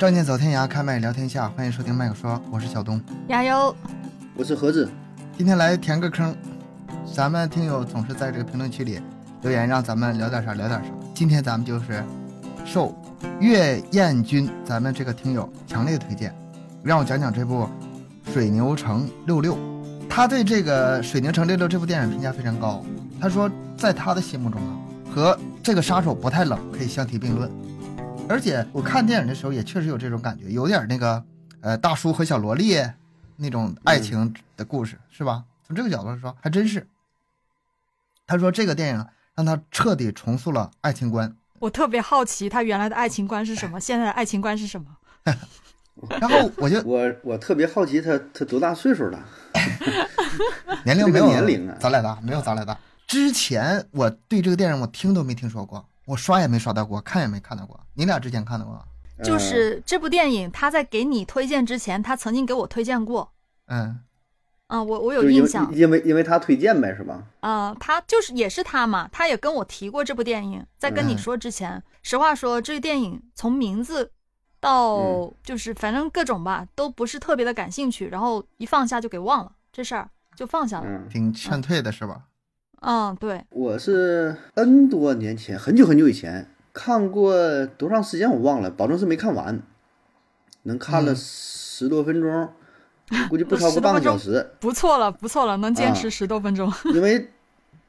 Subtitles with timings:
[0.00, 2.98] 仗剑走天涯，开麦聊天下，欢迎收听麦克说，我是小东。
[3.28, 3.76] 加油！
[4.34, 4.90] 我是盒子，
[5.36, 6.34] 今天来填个坑，
[7.14, 8.98] 咱们听友总是在这个评论区里
[9.42, 10.86] 留言，让咱们聊点啥聊点啥。
[11.14, 12.02] 今天咱们就是
[12.64, 12.96] 受
[13.40, 16.34] 岳彦军咱们这个听友强烈推荐，
[16.82, 17.68] 让我讲讲这部
[18.32, 19.54] 《水牛城六六》。
[20.08, 22.82] 他对这个《水牛城六六》这部电影评价非常高，
[23.20, 24.78] 他说在他的心目中啊，
[25.14, 27.50] 和这个杀手不太冷可以相提并论。
[28.30, 31.22] 而且我看电影的时候也确实有这种感觉，有点那个
[31.60, 32.80] 呃大叔和小萝莉
[33.36, 35.44] 那种爱情的故事，是吧？
[35.66, 36.86] 从这个角度来说，还真是。
[38.26, 41.36] 他说这个电影让他彻底重塑了爱情观。
[41.58, 44.86] 我特别好奇他原来的爱情观是什么，现在的爱情观是什么？
[46.20, 49.18] 然后我就我我特别好奇他他多大岁数了？
[50.86, 52.78] 年龄没有年龄啊咱俩大，没有咱俩大。
[53.08, 57.78] 之前我对这个电影我听都没听说过，我刷也没刷到过，看也没看到过。
[57.94, 58.84] 你俩之前看到过？
[59.22, 63.30] 就是这部电影，他在给你推荐之前，他曾经给我推荐过。
[63.66, 64.00] 嗯，
[64.66, 65.72] 啊，我我有印象。
[65.72, 67.22] 因为因为他推荐呗，是吧？
[67.40, 70.66] 啊，他就是也是他嘛，他也跟我提过这部电影。
[70.76, 74.10] 在跟你嗯说之前，实话说，这个电影从名字
[74.58, 80.86] 到嗯就是反正各种吧，都不是特别的感兴趣，然后一放下就给忘了这事儿，就放下了。
[80.88, 82.22] 嗯，挺劝退的是吧？
[82.80, 89.60] 嗯，对，我是 N 多年前，很久很久以前看过多长时间我忘了，保证是没看完，
[90.62, 92.48] 能看了嗯十多分钟，
[93.28, 96.72] 估计不 超过半个小时，不错了，不错了，能坚持啊十多分钟。
[96.94, 97.30] 因为。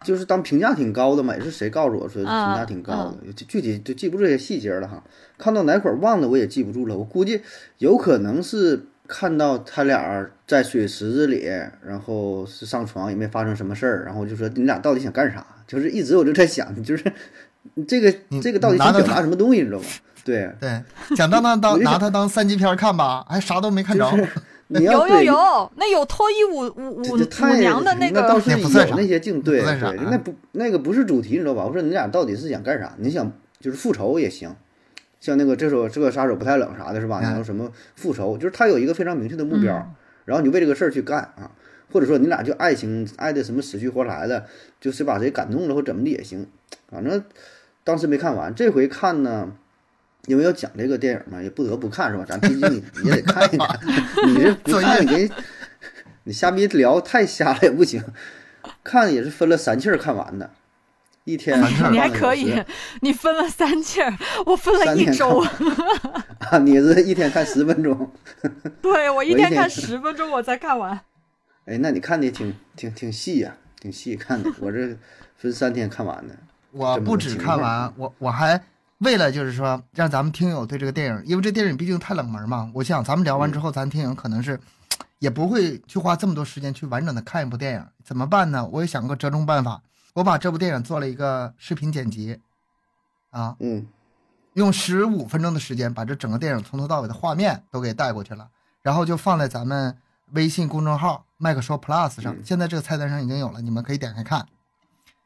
[0.04, 2.92] 就是当评价挺高的嘛，也是谁告诉我说评啊价挺高
[3.24, 5.04] 的，具具体就记不住这些细节了哈。
[5.38, 6.98] 看到哪块儿忘了，我也记不住了。
[6.98, 7.44] 我估计
[7.78, 11.46] 有可能是看到他俩在水池子里，
[11.86, 15.46] 然后是上床也没发生什么事儿，然后就说你俩到底想干啥？
[15.68, 17.12] 就是一直我就在想，就是
[17.86, 18.10] 这个
[18.42, 19.86] 这个到底想表达什么东西，你知道吗？
[20.24, 20.82] 对，对，
[21.18, 24.10] 想当当当 拿它当三级片看吧，还啥都没看着。
[24.74, 31.66] 你要有有有，那有脱衣舞舞舞舞娘的那个，那倒是有那不算啥那些镜，对对，那不那个不是主题，你知道吧？
[31.66, 32.94] 我说你俩到底是想干啥？
[32.98, 33.30] 你想
[33.60, 34.56] 就是复仇也行，
[35.22, 37.22] 像那个这首这个杀手不太冷啥的是吧？
[37.22, 39.96] 然后什么复仇，就是他有一个非常明确的目标，
[40.26, 41.52] 然后你为这个事儿去干啊，
[41.94, 44.46] 或者说你俩就爱情爱的什么死去活来的，
[44.82, 46.46] 就是把谁感动了或怎么的也行，
[46.90, 47.24] 反正
[47.86, 49.54] 当时没看完，这回看呢。
[50.28, 52.24] 因为要讲这个电影嘛，也不得不看是吧？
[52.28, 53.80] 咱毕竟也得看一看，
[54.28, 55.28] 你这 不看你给
[56.26, 58.04] 你瞎逼聊太瞎了也不行。
[58.84, 60.52] 看也是分了三气儿看完的，
[61.24, 61.60] 一天
[61.92, 62.62] 你还可以，
[63.02, 64.12] 你分了三气儿，
[64.46, 65.42] 我分了一周。
[66.40, 66.64] 看 啊！
[66.64, 68.12] 你是一天看十分钟，
[68.82, 71.00] 对我一天天看十分钟我才看完。
[71.66, 74.52] 哎，那你看的挺挺挺细呀、挺细看的。
[74.60, 74.98] 我这
[75.38, 76.36] 分三天看完的，
[76.72, 78.60] 我不止看完，我我还
[78.98, 84.60] 为了就是说让咱们听友对这个电影，因为这电影毕竟太冷门嘛，我想咱们聊完之后，咱听友可能是
[85.20, 88.68] 也不会去花这么多时间去完整的看一部电影，怎么办呢？
[88.72, 89.82] 我也想过折中办法，
[90.14, 92.40] 我把这部电影做了一个视频剪辑，
[93.30, 93.88] 啊，嗯
[94.54, 98.50] 用十五分钟的时间把这整个电影从头到尾的画面都给带过去了，
[98.82, 99.98] 然后就放在咱们
[100.34, 104.46] 微信公众号麦克说 Plus 上，嗯现在这个菜单上已经有了，你们可以点开看。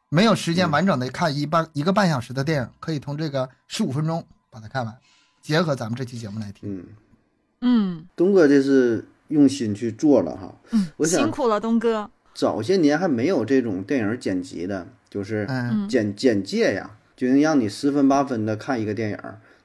[0.10, 4.96] 没有时间嗯完整的看一半一个半小时的电影，可以从这个十五分钟把它看完，
[5.42, 6.78] 结合咱们这期节目来听。
[6.78, 6.86] 嗯，
[7.62, 10.54] 嗯东哥这是用心去做了哈。
[10.70, 12.12] 嗯，我辛苦了，东哥。
[12.36, 15.48] 早些年还没有这种电影剪辑的，就是
[15.90, 19.18] 简简介呀，就能让你十分八分的看一个电影，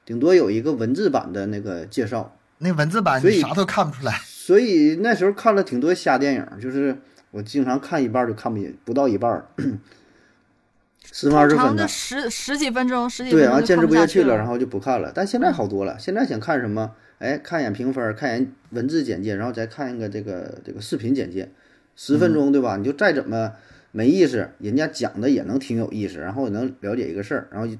[0.05, 2.35] 顶多有一个文字版的那个介绍。
[2.59, 4.13] 那文字版所以你啥都看不出来。
[4.25, 6.97] 所以那时候看了挺多瞎电影，就是
[7.31, 9.45] 我经常看一半儿就看不见，不到一半儿，
[11.11, 15.11] 十分二十分的，十十几分钟，十几对，分钟就然后坚持看不下去了，然后就不看了。
[15.13, 21.49] 但现在好多了，现在想看什么，哎，看一眼评分，看一眼文字简介，然后再看一个这个这个视频简介，
[22.03, 22.77] 十分钟对吧？
[22.77, 23.53] 你就再怎么
[23.91, 27.77] 没意思，人家讲的也能挺有意思，然后也能了解一个事儿，然后就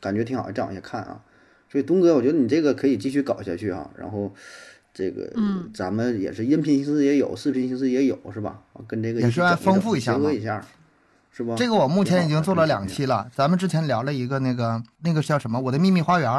[0.00, 1.20] 感觉挺好，再往下看啊。
[1.68, 3.90] 所以东哥，我觉得你这个可以继续搞下去啊。
[3.96, 4.32] 然后
[4.94, 8.62] 这个，嗯咱们也是音频形式也有，视频形式也有，是吧？
[8.74, 10.64] 啊跟这个也是来一起整丰富一下嘛结合一下，
[11.32, 11.56] 是吧？
[11.56, 16.30] 这个我目前已经做了两期了，咱们之前聊了一个那个那个叫什么《我的秘密花园》，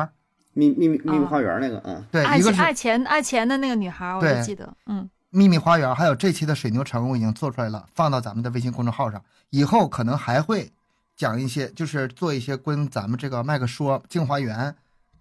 [0.54, 4.72] 秘秘密秘密啊花园那个，嗯，对，一个是爱钱爱钱爱钱的那个女孩，我对还记得。
[4.86, 9.20] 嗯，秘密花园，还有这期的水牛城，我已经做出来了，放到咱们的微信公众号上。
[9.50, 10.72] 以后可能还会
[11.16, 14.76] 讲一些，就是做一些跟咱们这个麦克说镜花缘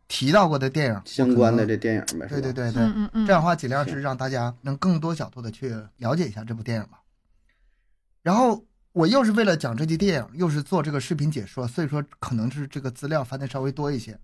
[0.09, 7.01] 提到过的电影相关的这电影呗，对对对对，嗯嗯嗯，这样的话尽量是让大家能更多角度的去了解一下这部电影吧。
[8.23, 8.63] 然后
[8.93, 14.19] 我又是为了讲这期电影，又是做这个视频解说，所以说可能是这个资料翻的稍微多一些。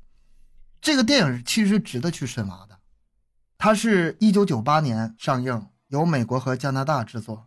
[0.83, 2.79] 这个电影其实值得去深挖的。
[3.57, 7.47] 它是一九九八年上映，由美国和加拿大制作，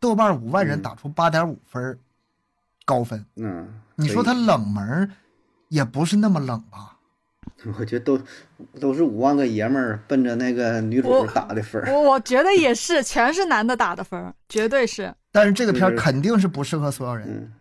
[0.00, 1.98] 豆瓣五万人嗯打出八点五分儿，
[2.84, 3.24] 高分。
[3.36, 5.10] 嗯，你说它冷门儿，
[5.68, 6.98] 也不是那么冷吧？
[7.78, 8.20] 我觉得都
[8.80, 11.92] 都是五万个爷们儿奔着那个女主我打的分儿。
[11.92, 15.14] 我我觉得也是，全是男的打的分儿，绝对是。
[15.30, 17.52] 但是这个片儿肯定是不适合所有人，嗯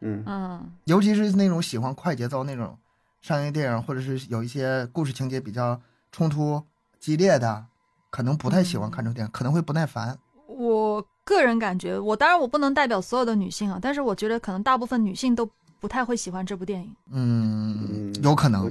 [0.00, 2.76] 嗯嗯尤其是那种喜欢快节奏那种
[3.20, 5.80] 商业电影，或者是有一些故事情节比较
[6.10, 6.62] 冲突
[6.98, 7.66] 激烈的，
[8.12, 10.16] 可能不太喜欢看这种电影，可能会不耐烦。
[10.46, 15.48] 我个人感觉，我当然我不能代表所有的女性啊，但是我觉得可能大部分女性都
[15.80, 16.94] 不太会喜欢这部电影。
[17.10, 18.70] 嗯，嗯有可能。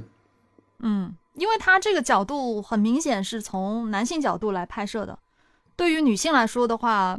[0.78, 5.18] 嗯，因为他这个角度很明显是从男性角度来拍摄的，
[5.74, 7.18] 对于女性来说的话，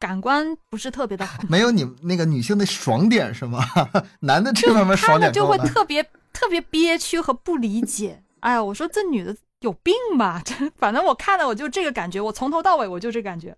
[0.00, 3.64] 感官不是特别的好， 没有你那个女性的爽点是吗？
[4.20, 5.46] 男的这方面爽看了就。
[5.46, 6.02] 会特别
[6.32, 8.20] 特别憋屈和不理解。
[8.40, 10.42] 哎呀，我说这女的有病吧？
[10.44, 13.56] 这 反正我看了我就这个感觉，我从头到尾我就这感觉。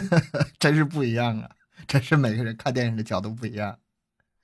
[0.58, 1.50] 真是不一样啊！
[1.86, 3.76] 真是每个人看电影的角度不一样。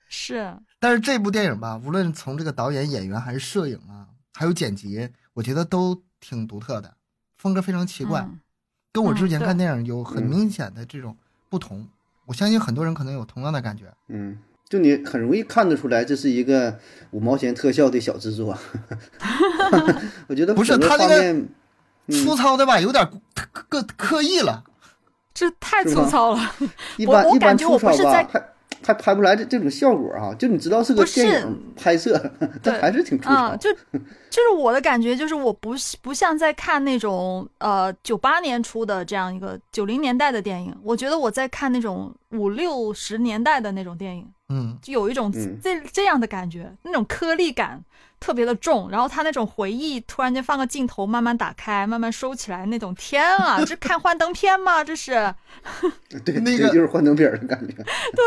[0.08, 6.96] 是，但是这部电影吧，无论从这个导演、演员还是摄影啊，还有剪辑，我觉得都挺独特的，
[7.38, 8.40] 风格非常奇怪，嗯
[8.92, 11.16] 跟我之前看电影有很嗯明显的这种
[11.48, 11.88] 不同。
[12.26, 13.92] 我相信很多人可能有同样的感觉。
[14.08, 14.36] 嗯，
[14.70, 16.78] 就你很容易看得出来，这是一个
[17.10, 18.56] 五毛钱特效的小制作。
[20.28, 21.36] 我觉得不是他那个
[22.08, 24.62] 粗糙的吧，有点刻刻刻意了。
[25.34, 26.52] 这太粗糙了。
[26.96, 28.40] 一般一般我我感觉粗糙吧，我不是在还
[28.82, 30.34] 还拍不出来这这种效果啊！
[30.38, 32.18] 就你知道是个不是电影拍摄，
[32.62, 33.48] 但还是挺粗糙。
[33.48, 33.70] 嗯，就
[34.30, 47.82] 就是我的感觉，就是我不是不像在看那种呃九八年出的这样一个九零年代的电影，我觉得我在看那种五六十年代的那种电影，嗯，就有一种嗯这这样的感觉，那种颗粒感
[48.20, 54.84] 特别的重，然后他那种回忆突然间放个镜头慢慢打开，慢慢收起来那种，天啊， 这看幻灯片吗？
[54.84, 55.34] 这是
[56.24, 57.74] 对，那个就是幻灯片的感觉。
[58.12, 58.24] 对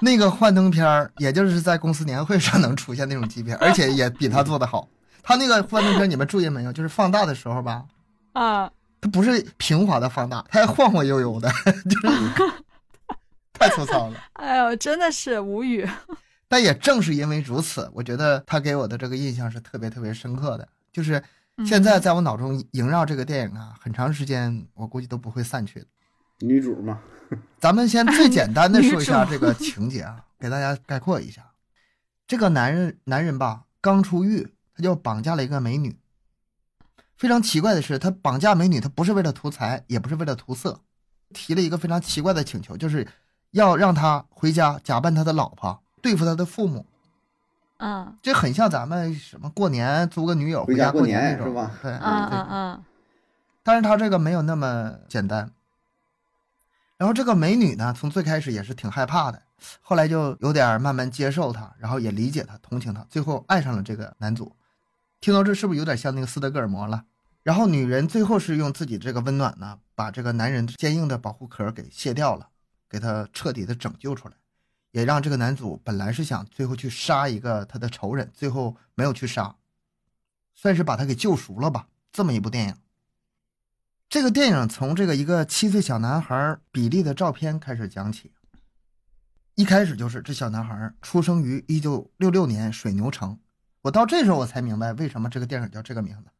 [0.00, 4.88] 那个幻灯片儿，也就是在公司年会上能出现那种级别，而且也比他做的好。
[5.22, 6.72] 他那个幻灯片，你们注意没有？
[6.72, 7.84] 就是放大的时候吧，
[8.32, 8.70] 啊，
[9.00, 11.48] 它不是平滑的放大，它还晃晃悠悠的，
[11.88, 12.08] 就是
[13.52, 14.14] 太粗糙了。
[14.34, 15.88] 哎呦，真的是无语。
[16.48, 20.68] 但也正是因为如此，我觉得他给我的这个印象是特别特别深刻的。
[20.92, 21.22] 就是
[21.66, 25.86] 现在在我脑中萦绕这个电影啊，很长时间我估计都不会散去的。
[26.40, 27.00] 女主嘛，
[27.58, 31.50] 咱们先最 简单的说一下这个情节啊，给大家概括一下。
[32.26, 35.98] 这个男人男人吧，刚出狱，他就绑架了一个美女。
[37.16, 40.80] 非常奇怪的是，他绑架美女，他不是为了图财，也不是为了图色，
[41.32, 43.08] 提了一个非常奇怪的请求，就是
[43.52, 46.86] 要让他回家假扮他的老婆，对付他的父母。
[47.78, 52.84] 嗯这很像咱们什么过年租个女友回家过年那种，是吧对，嗯对嗯嗯
[53.64, 55.50] 但是他这个没有那么简单。
[56.96, 59.42] 然后这个美女呢，从最开始也是挺害怕的，
[59.82, 64.54] 后来就有点慢慢接受他，然后也理解他、同情他，最后爱上了这个男主。
[65.20, 67.02] 听到这是不是有点像那个斯德哥尔摩了？
[67.42, 72.48] 然后女人最后是用自己这个温暖呢，把这个男人坚硬的保护壳给卸掉了，
[72.88, 74.34] 给他彻底的拯救出来，
[74.96, 79.56] 也让这个男主本来是想最后去杀一个他的仇人，最后没有去杀，
[80.54, 81.88] 算是把他给救赎了吧。
[82.10, 82.76] 这么一部电影。
[84.08, 88.32] 这个电影从这个一个七岁小男孩比利的照片开始讲起。
[89.54, 93.38] 一开始就是这小男孩出生于一九六六年水牛城，
[93.82, 96.30] 我到这时候我才明白为什么这个电影叫这个名字，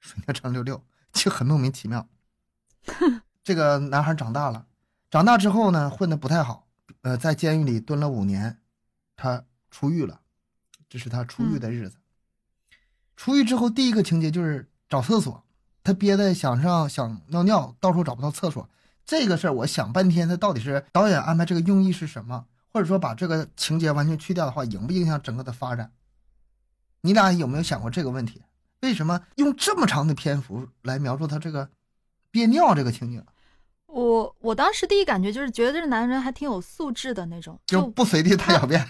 [0.00, 0.84] 水牛城六六，
[1.14, 2.06] 就很莫名其妙。
[3.42, 4.66] 这个男孩长大了，
[5.10, 6.65] 长大之后呢，混得不太好，
[7.06, 8.58] 呃，在监狱里蹲了五年，
[9.14, 10.22] 他出狱了，
[10.88, 11.98] 这是他出狱的日子。
[13.14, 15.44] 出狱之后，第一个情节就是找厕所，
[15.84, 18.68] 他憋得想上想尿尿，到处找不到厕所。
[19.04, 22.44] 这个事儿我想半天，他到底是导演安排这个用意是什么？
[22.72, 25.92] 或者说把这个情节完全去掉的话，影不影响整个的发展？
[27.02, 28.42] 你俩有没有想过这个问题？
[28.80, 31.70] 为什么用这么长的篇幅来描述他这个
[32.32, 33.24] 憋尿这个情景？
[33.96, 38.86] 我我当时第一感觉就是觉得这个男人还挺有素质的那种，就就不随地大小便。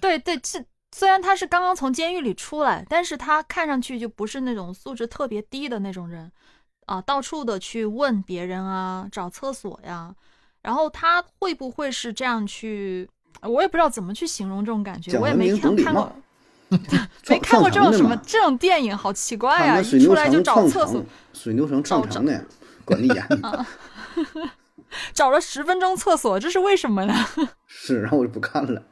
[0.00, 6.32] 对对，这虽然他是刚刚从监狱里出来，但是他看上去就不是那种素质特别低的那种人，
[6.86, 10.12] 啊，到处的去问别人啊，找厕所呀，
[10.62, 13.08] 然后他会不会是这样去？
[13.42, 16.12] 我也不知道怎么去形容这种感觉，我也没看看过，
[17.28, 21.00] 没看过这种什么这种电影，好奇怪呀、他们水牛一出来就找厕所，，
[21.32, 22.44] 水牛城撞找墙的，
[22.84, 23.24] 管得严。
[25.14, 27.14] 找了十分钟厕所，这是为什么呢？
[27.66, 28.82] 是，然后我就不看了。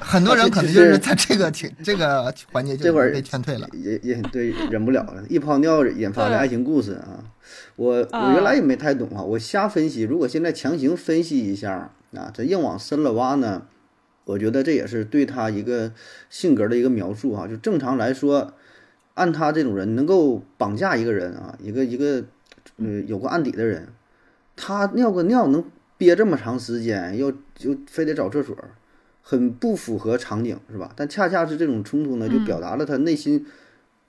[0.00, 3.66] 很多人可能就是在这个情这个环节就这会儿被劝退了。
[3.72, 7.24] 也也对，忍不了了，一泡尿引发的爱情故事啊！
[7.76, 10.02] 我我啊原来也没太懂啊，我瞎分析。
[10.02, 13.62] 如果现在强行分析一下啊，这硬往深了挖呢，
[14.24, 15.92] 我觉得这也是对他一个
[16.28, 18.52] 性格的一个描述啊、就正常来说，
[19.14, 22.22] 按他这种人能够绑架一个人啊，一个一个
[22.78, 23.88] 呃有过案底的人，
[24.56, 25.62] 他尿个尿能
[25.96, 28.56] 憋这么长时间，又就非得找厕所，
[29.22, 30.92] 很不符合场景，是吧？
[30.96, 33.44] 但恰恰是这种冲突呢，就嗯表达了他内心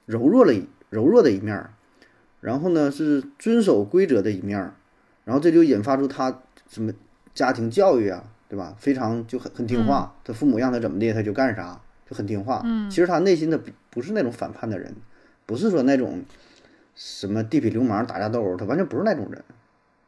[0.05, 1.73] 柔弱了一柔弱的一面儿，
[2.41, 4.73] 然后呢是遵守规则的一面儿，
[5.25, 6.93] 然后这就引发出他什么
[7.33, 8.75] 家庭教育啊，对吧？
[8.79, 12.61] 非常就很很听话，他父母让他怎么的他就干啥，就很听话。
[12.65, 14.95] 嗯其实他内心的不不是那种反叛的人，
[15.45, 16.23] 不是说那种
[16.99, 19.41] 什么地痞流氓打架斗殴，他完全不是那种人。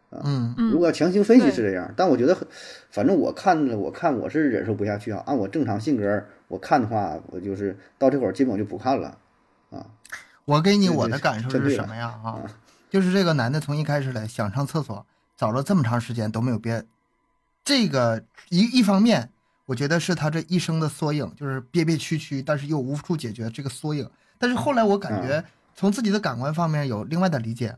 [0.09, 2.45] 嗯嗯如果要强行分析是这样，但我觉得很，
[2.89, 5.23] 反正我看了，我看我是忍受不下去啊。
[5.25, 9.17] 按我正常性格，我看的话，我就是到这会儿基本我就不看了
[9.69, 9.85] 啊。
[10.43, 12.07] 我给你我的感受是什么呀？
[12.25, 12.43] 啊，
[12.89, 15.05] 就是这个男的从一开始来想上厕所，
[15.37, 16.83] 找了这么长时间都没有憋，
[17.63, 19.29] 这个一一方面，
[19.67, 24.09] 我觉得是他这一生的缩影，就是憋憋屈屈，但是又无处解决这个缩影。
[24.37, 25.41] 但是后来我感觉
[25.75, 27.77] 从自己的感官方面有另外的理解，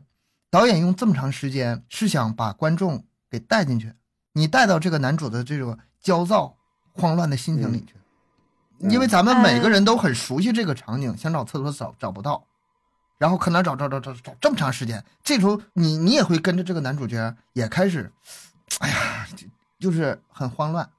[0.50, 3.92] 导演用这么长时间是想把观众给带进去，
[4.32, 6.56] 你带到这个男主的这种焦躁、
[6.92, 7.94] 慌乱的心情里去。
[7.94, 8.00] 嗯
[8.90, 12.44] 因为咱们每个哎人都很熟悉这个场景，想找厕所找找不到，
[13.18, 18.12] 然后可能找找找找找这么长时间，这时候你你也会跟着这个男主角也开始，
[18.80, 19.46] 哎呀，就
[19.78, 20.90] 就是很慌乱。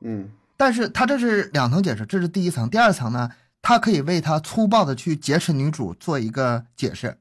[0.00, 3.30] 嗯但是他这是两层解释，这是第一层，第二层呢，
[3.62, 7.18] 他可以为他粗暴的去劫持女主做一个解释，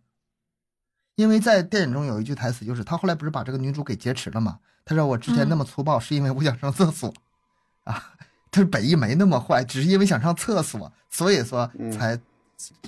[1.16, 4.60] 因为在电影中有一句台词，就是他后来不是把这个女主给劫持了吗？
[4.86, 7.14] 他说我之前那么粗暴，是因为我想上厕所，
[7.84, 8.14] 啊，
[8.50, 12.20] 他说本意没那么坏，只是因为想上厕所，所以说嗯才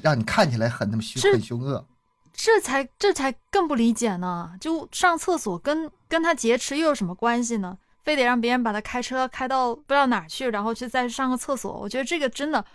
[0.01, 1.85] 让你看起来很那么凶是很凶恶。
[2.33, 4.53] 这才这才更不理解呢！
[4.59, 7.77] 就上厕所跟跟他劫持又有什么关系呢？
[8.03, 11.71] 非得让别人把他开车开到不知道哪儿去，然后去再上个厕所。
[11.71, 12.65] 我觉得这个真的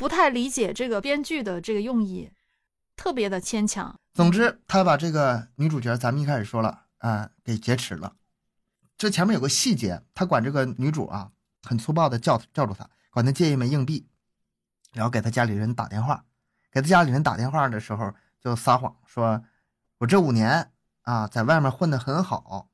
[0.00, 2.32] 不太理解这个编剧的这个用意，
[2.96, 3.94] 特别的牵强。
[4.14, 8.16] 总之，他把这个女主角，咱们一开始说了啊、给劫持了。
[8.96, 11.30] 这前面有个细节，他管这个女主啊，
[11.64, 14.08] 很粗暴的叫叫住她，管她借一枚硬币，
[14.94, 16.24] 然后给她家里人打电话。
[16.72, 19.44] 给她家里人打电话的时候，就撒谎说
[20.00, 22.70] ：“我这五年啊，在外面混得很好，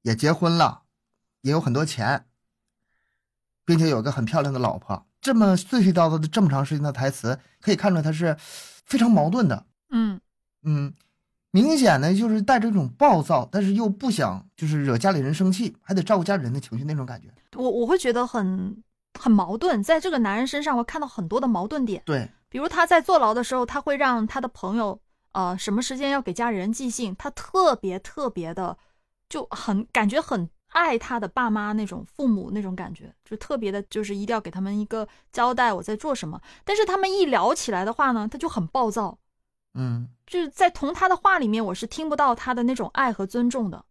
[0.00, 0.84] 也结婚了，
[1.42, 2.26] 也有很多钱，
[3.66, 9.66] 并且有个很漂亮的老婆。”这么碎碎叨叨的这么长时间的台词，可以看出来他是非常矛盾的。
[9.90, 10.20] 嗯
[10.62, 10.94] 嗯，
[11.50, 17.26] 明显的就是带着一种暴躁，但是又不想就是惹家里人生气，还得照顾家里人的情绪那种感觉。
[17.56, 18.80] 我我会觉得很
[19.18, 22.00] 很矛盾，在这个男人身上，会看到很多的矛盾点。
[22.06, 25.00] 对，比如他在坐牢的时候，他会让他的朋友，
[25.32, 28.78] 呃，什么时间要给家里人寄信，他特别特别的，
[29.28, 36.38] 就很感觉很爱他的爸妈那种父母那种感觉，就特别的，就是一定要给他们一个交代我在做什么。
[36.66, 39.18] 但是他们一聊起来的话呢，他就很暴躁，
[39.72, 43.86] 嗯，就是在从他的话里面，我是听不到他的那种爱和尊重的，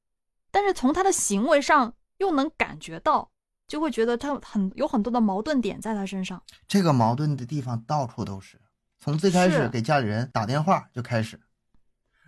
[0.52, 3.32] 但是从他的行为上又能感觉到，
[3.68, 6.40] 就会觉得他很有很多的矛盾点在他身上。
[6.68, 8.62] 这个矛盾的地方到处都是，
[9.00, 11.36] 从最开始给家里人打电话就开始，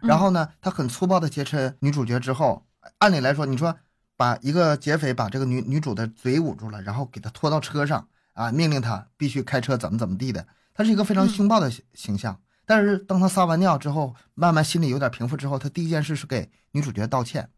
[0.02, 2.66] 嗯然后呢，他很粗暴的劫持女主角之后，
[2.98, 3.78] 按理来说，你说
[4.18, 12.42] 把一个劫匪把这个女女主的嘴捂住了，然后给她拖到车上啊，命令她必须开车怎么怎么地的，他是一个非常嗯凶暴的形形象。
[12.66, 17.50] 但是当他撒完尿之后，慢慢心里有点平复之后，他第一件事是给女主角道歉，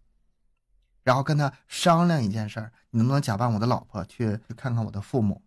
[1.03, 5.41] 然后跟她商量一件事儿，你能不能假扮我的老婆去去看看我的父母？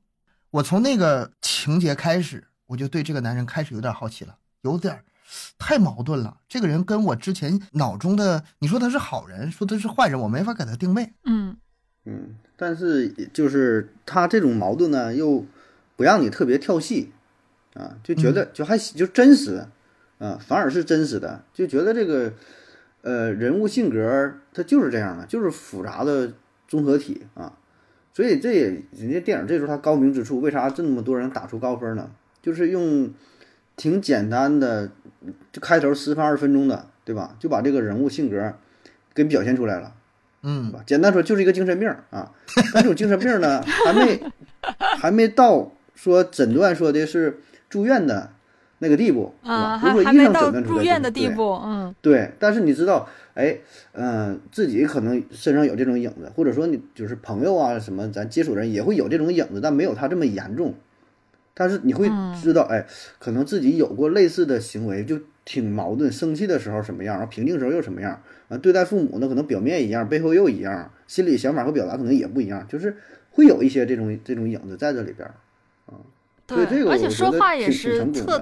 [0.51, 5.05] 我从那个情节开始，我就对这个男人开始有点好奇了，有点儿
[5.59, 6.39] 太矛盾了。
[6.49, 11.13] 这个人跟我之前脑中的你说他是好人，说他是坏人，我没法给他定位。
[11.25, 11.57] 嗯
[12.05, 15.45] 嗯，但是就是他这种矛盾呢，又
[15.97, 17.13] 不让你特别跳戏
[17.75, 19.65] 啊，就觉得就还就真实
[20.19, 22.33] 啊，反而是真实的，就觉得这个
[23.03, 26.33] 呃人物性格他就是这样的，就是复杂的
[26.67, 27.53] 综合体啊。
[28.15, 32.11] 所以这也人家电影这时候他高明之处，为啥这么多人打出高分呢？
[32.43, 33.11] 就是用
[33.77, 34.91] 挺简单的，
[35.53, 37.37] 就开头十分二十分钟的，对吧？
[37.39, 38.55] 就把这个人物性格
[39.15, 39.95] 给表现出来了。
[40.43, 40.81] 嗯吧？
[40.85, 42.33] 简单说就是一个精神病儿啊，
[42.75, 44.21] 但这种精神病儿呢，还没
[44.99, 48.31] 还没到说诊断说的是住院的
[48.81, 53.57] 那个地步，啊，还还没到医生诊断出来入院的地步，嗯对，但是你知道，哎，
[53.93, 60.75] 嗯、自己可能身上有这种影子，或者说你就是朋友啊什么，咱接触人也会有这种影子，但没有他这么严重。
[61.55, 62.39] 但是你会嗯。
[62.43, 62.87] 知道，哎，
[63.19, 72.97] 可能自己有过类似的行为，就挺矛盾，生气的时候什么样，然后平静时候又什么样，啊，对待父母呢，可能表面一样，背后又一样，心里想法和表达可能也不一样，就是
[73.31, 75.35] 会有一些这种这种影子在这里边儿。
[76.49, 78.37] 所以这对，个而且我觉得说话也是特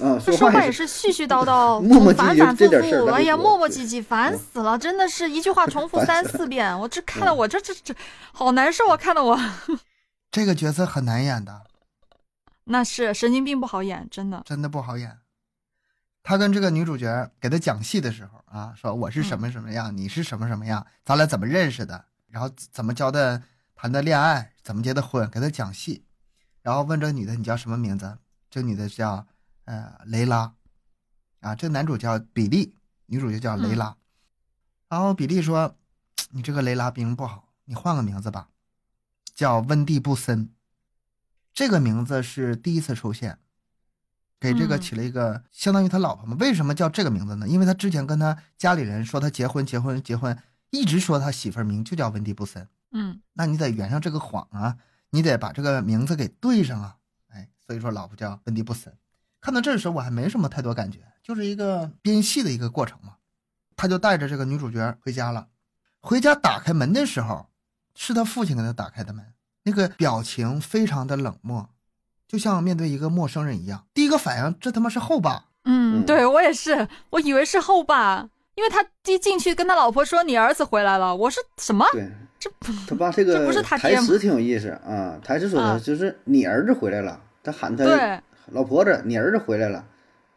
[0.00, 7.94] 啊，说话说话也是絮絮叨叨，磨磨唧唧反反复这点事儿复，哎呀，磨磨唧唧，烦死了，真的是一句话重复 三四遍，我这看的我这这这
[8.32, 9.38] 好难受啊，看的我。
[10.30, 11.62] 这个角色很难演的，
[12.64, 15.18] 那是神经病不好演，真的，真的不好演。
[16.22, 23.42] 他跟这个女主角给他讲戏的时候啊，说我是什么什么样，你是什么什么样，咱俩怎么认识的，然后怎么交的
[23.74, 26.04] 谈的恋爱，怎么结的婚，给他讲戏，
[26.60, 29.26] 然后问这个女的你叫什么名字，这个女的叫
[29.64, 30.54] 呃雷拉，
[31.40, 32.76] 啊，这个男主叫比利，
[33.06, 33.96] 女主角叫雷拉，
[34.88, 35.74] 然后比利说
[36.30, 38.50] 你这个雷拉名不好，你换个名字吧，
[39.34, 40.50] 叫温蒂布森。
[41.52, 43.38] 这个名字是第一次出现，
[44.40, 46.36] 给这个嗯起了一个、相当于他老婆嘛。
[46.40, 47.46] 为什么叫这个名字呢？
[47.46, 50.36] 因为他之前跟他家里人说他结婚结婚结婚，
[50.70, 52.66] 一直说他媳妇儿名就叫温蒂布森。
[52.92, 54.76] 嗯那你得圆上这个谎啊，
[55.10, 56.96] 你得把这个名字给对上啊。
[57.28, 58.92] 哎，所以说老婆叫温蒂布森。
[59.40, 63.16] 看到这时候我还没什么太多感觉，就是一个编戏的一个过程嘛。
[63.76, 65.48] 他就带着这个女主角回家了。
[66.00, 67.48] 回家打开门的时候，
[67.94, 69.32] 是他父亲给他打开的门，
[69.64, 71.68] 那个表情非常的冷漠，
[72.26, 73.84] 就像面对一个陌生人一样。
[73.94, 75.44] 第一个反应，这他妈是后爸。
[75.64, 81.86] 嗯，嗯对我也是，我以为是后爸，因为他一进去跟他老婆说你儿子回来了，我说什么？
[81.92, 82.50] 对，这
[82.88, 89.84] 他爸这个这不是他爹吗台词挺有意思啊，台词说的啊就是你儿子回来了，他喊他对老婆子，你儿子回来了，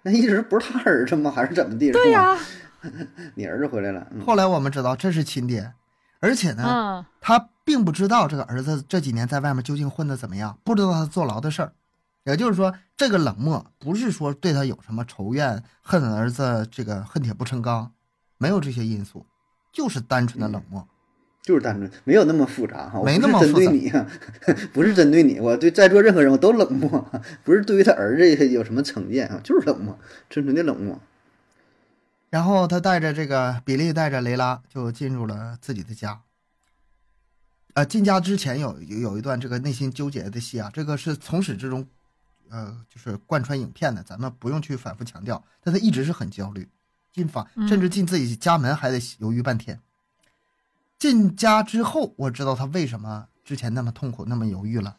[0.04, 1.32] 那一直不是他儿子吗？
[1.36, 1.92] 还是怎么地？
[1.92, 2.38] 对呀、
[3.34, 5.74] 你儿子回来了，嗯，后来我们知道这是亲爹，
[6.26, 11.72] 而且呢，嗯他并不知道这个儿子这几年在外面究竟混得怎么样，不知道他坐牢的事儿。
[12.24, 17.92] 也就是说，这个冷漠不是说对他有什么仇怨、恨儿子这个恨铁不成钢，
[18.40, 19.24] 没有这些因素，
[19.72, 20.88] 就是单纯的冷漠。
[21.44, 24.08] 就是单纯，没有那么复杂哈，没那么复杂对你啊，
[24.74, 27.06] 不是针对你，我对在座任何人我都冷漠，
[27.44, 29.96] 不是对于他儿子有什么成见啊，就是冷漠，
[30.32, 31.00] 纯纯的冷漠。
[32.36, 36.22] 然后他带着这个比利带着雷拉就进入了自己的家。
[37.76, 41.88] 呃，进家之前有有有一段这个内心纠结的戏啊，这个是从始至终，
[42.50, 45.42] 呃，就是贯穿影片的，咱们不用去反复强调。
[45.62, 46.68] 但他一直是很焦虑，
[47.14, 49.80] 进房嗯甚至进自己家门还得犹豫半天。
[51.00, 54.98] 进家之后，我知道他为什么之前那么痛苦，那么犹豫了。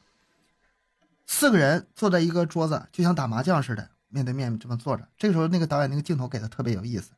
[1.27, 5.07] 四个人坐在一个桌子，就像打麻将似的，面对面这么坐着。
[5.18, 7.11] 这个时候，那个导演那个镜头给的特别有意思，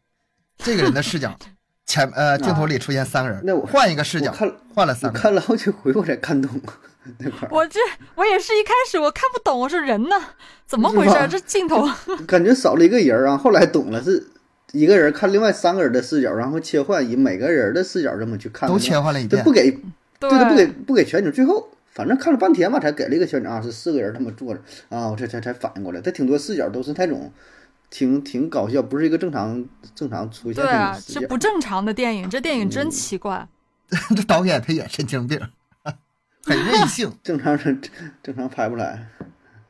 [0.59, 1.35] 这个人的视角，
[1.87, 5.19] 前呃镜头里出现三个人，那我换一个视角，看我换了三个。
[5.19, 6.51] 看了好几回我才看懂
[7.19, 7.81] 那块儿，我这
[8.17, 10.17] 我也是一开始我看不懂，我说人呢？
[10.67, 11.15] 怎么回事？
[11.31, 11.89] 这镜头，
[12.27, 13.37] 感觉少了一个人儿啊。
[13.39, 14.27] 后来懂了，是
[14.73, 19.71] 一个人看另外三个人的视角，然后切换以每个人的视角这么去看，都切换了一遍这不，给
[20.21, 27.33] 对对他不给不给全景，最后反正看了半天吧，才给了一个全景啊，是四个人他们坐着啊，我这才才反应过来，他挺多视角都是那种
[27.91, 31.21] 挺挺搞笑，不是一个正常正常出现对啊的，视角。
[31.21, 33.49] 这不正常的电影，这电影真奇怪。
[34.15, 35.41] 这导演他也神经病，
[36.45, 37.11] 很任性。
[37.25, 37.81] 正常人
[38.23, 39.09] 正常拍不来，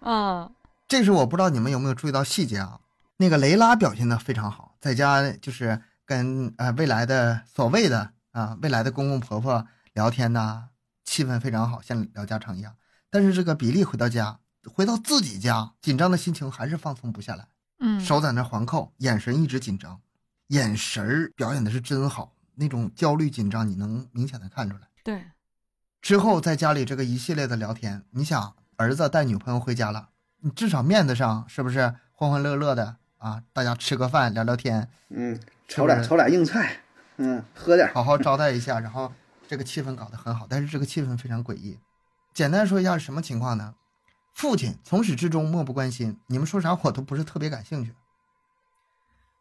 [0.00, 0.50] 嗯
[0.88, 2.80] 这是我不知道你们有没有注意到细节啊？
[3.18, 10.68] 那个雷拉表现的非常好，在家就是跟呃未来的所谓的啊未来的公公婆婆聊天呐、
[11.04, 12.74] 气氛非常好，像聊家常一样。
[13.10, 17.46] 但是这个比利回到家，回到自己家，紧张的心情还是放松不下来，
[17.80, 20.00] 嗯，手在那环扣，眼神一直紧张，
[20.48, 24.88] 眼神儿表演的是真好，那种焦虑紧张你能明显的看出来。
[25.04, 25.24] 对，
[26.02, 30.08] 之后在家里这个一系列的聊天，你想儿子带女朋友回家了，
[30.40, 33.42] 你至少面子上是不是欢欢乐乐的啊？
[33.52, 35.38] 大家吃个饭聊聊天，嗯，
[35.68, 36.80] 炒俩炒俩硬菜，
[37.16, 39.12] 嗯，喝点儿，好好招待一下，然后
[39.46, 41.78] 这个气氛搞得很好，但是这个气氛非常诡异。
[42.34, 43.74] 简单说一下是什么情况呢？
[44.38, 47.92] 父亲从始至终漠不关心，你们说啥我都不是特别感兴趣。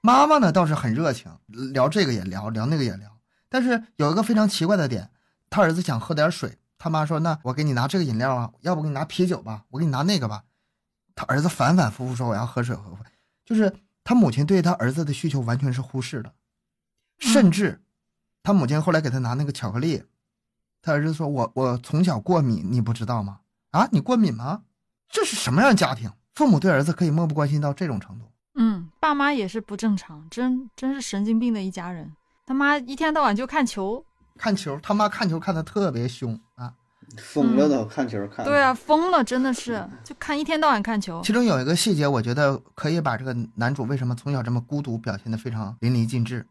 [0.02, 1.32] 妈妈呢倒是很热情，
[1.72, 3.16] 聊这个也聊，聊那个也聊。
[3.48, 5.12] 但是有一个非常奇怪的点，
[5.52, 10.46] 他儿子想喝点水，他妈说：“那我给你拿这个饮料啊，要不给你拿啤酒吧，我给你拿那个吧。”
[11.14, 13.06] 他儿子反反复复说：“我要喝水，喝水。”
[13.46, 13.72] 就是
[14.04, 16.34] 他母亲对他儿子的需求完全是忽视的，
[17.20, 17.84] 甚至
[18.42, 20.06] 他母亲后来给他拿那个巧克力，
[20.82, 23.42] 他儿子说：“我我从小过敏，你不知道吗？
[23.70, 24.64] 啊，你过敏吗？
[25.10, 26.12] 这是什么样的家庭？
[26.36, 28.26] 父母对儿子可以漠不关心到这种程度。
[28.56, 32.14] 嗯，爸妈也是不正常，真真是神经病的一家人。
[32.46, 34.04] 他妈一天到晚就看球，
[34.38, 36.74] 看球，他妈看球看的特别凶啊。
[37.18, 38.44] 疯了都看球看。
[38.44, 41.22] 对啊，疯了，真的是就看一天到晚看球。
[41.24, 46.46] 其中有一个细节，我觉得可以把这个男主为什么从小这么孤独表现的非常淋漓尽致。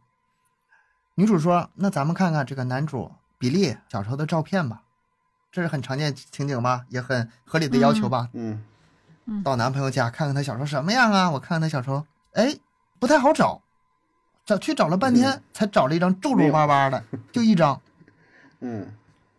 [1.14, 4.82] 女主说：“那咱们看看这个男主比利小时候的照片吧，
[5.50, 8.28] 这是很常见情景吧，也很合理的要求吧。
[8.32, 8.62] 嗯，
[9.42, 11.30] 到男朋友家看看他小时候什么样啊？
[11.30, 12.56] 我看看他小时候，哎，
[12.98, 13.62] 不太好找，
[14.44, 17.80] 找去找了半天，才找了一张皱皱巴巴的，就一张。
[18.60, 18.92] 嗯。”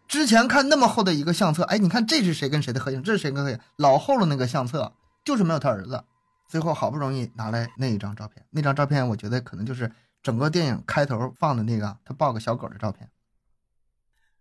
[0.08, 3.04] 之前看那么厚的一个相册，哎，你看这是谁跟谁的合影？
[3.04, 3.60] 这是谁跟谁？
[3.76, 4.93] 老厚了那个相册，
[5.26, 6.02] 就是没有他儿子。
[6.48, 9.91] 最后好不容易拿来那一张照片，那张照片我觉得可能就是
[10.24, 13.10] 整个电影开头放的那个他抱个小狗的照片。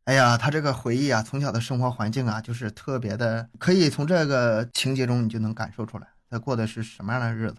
[0.06, 7.58] 哎呀，他这个回忆啊，从小的生活环境啊，就是特别的，可以从这个情节中你就能感受出来，他过的是什么样的日子。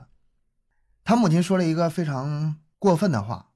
[1.04, 3.48] 他母亲说了一个非常过分的话。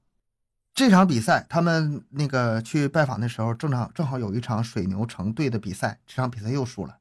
[0.74, 6.98] 这场比赛，他们那个去拜访的时候，正常正好有一场水牛城队的比赛，这场比赛又输了。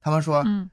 [0.00, 0.70] 他们说，嗯，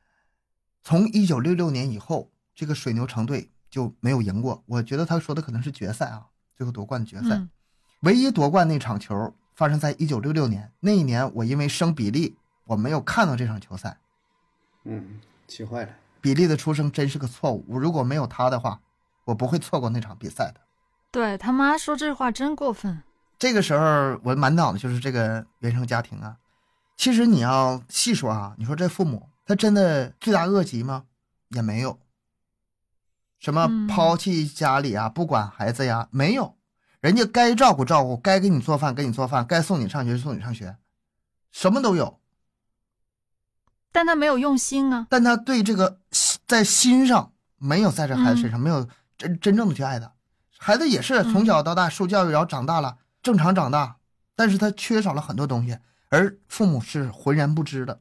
[0.84, 4.64] 从一九六六年以后，这个水牛城队就没有赢过。
[4.68, 7.48] 我觉得他说的可能是决赛啊，最后夺冠的决赛，
[8.02, 10.72] 唯一夺冠那场球发生在一九六六年。
[10.80, 13.96] 那一年我因为生比利，我没有看到这场球赛。
[14.86, 15.92] 嗯，气坏了。
[16.20, 18.82] 比利的出生真是个错误，我如果没有他的话，
[19.24, 20.62] 我不会错过那场比赛的。
[21.12, 23.04] 对他妈说这话真过分。
[23.38, 26.38] 这个时候我满脑子就是这个原生家庭啊。
[26.98, 31.04] 其实你要细说啊，你说这父母他真的罪大恶极吗？
[31.50, 32.00] 也没有。
[33.38, 36.56] 什么抛弃家里啊，不管孩子呀，没有。
[37.02, 40.78] 人家该照顾照顾，该给你做饭给你做饭，该送你上学送你上学，
[41.52, 42.20] 什么都有。
[43.92, 45.08] 但他没有用心啊。
[45.10, 46.00] 但他对这个
[46.48, 48.88] 在心上没有在这孩子身上没有
[49.18, 50.14] 真真正的去爱他。
[50.58, 53.98] 孩子也是从小到大受教育，然后长大了正常长大，
[54.36, 58.00] 但是他缺少了很多东西，而父母是浑然不知的。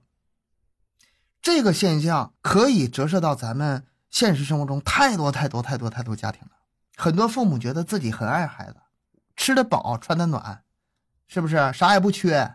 [1.40, 6.50] 这个现象可以折射到咱们现实生活中太多太多太多太多家庭了。
[6.96, 8.76] 很多父母觉得自己很爱孩子，
[9.36, 10.62] 吃得饱穿得暖，
[11.28, 12.54] 是不是啥也不缺？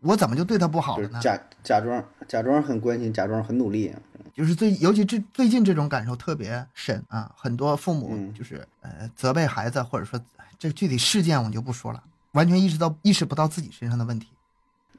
[0.00, 1.20] 我怎么就对他不好了呢？
[1.20, 3.94] 假假装假装很关心，假装很努力。
[4.34, 7.30] 就是最，尤其这最近这种感受特别深啊！
[7.36, 10.18] 很多父母就是呃责备孩子，或者说
[10.58, 14.28] 这具体事件我就不说了，完全意识到意识不到自己身上的问题。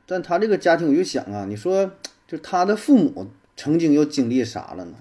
[0.05, 1.91] 但他这个家庭，我就想啊，你说
[2.27, 4.95] 就他的父母曾经又经历啥了呢？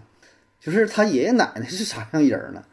[0.59, 2.65] 就是他爷爷奶奶是啥样人呢？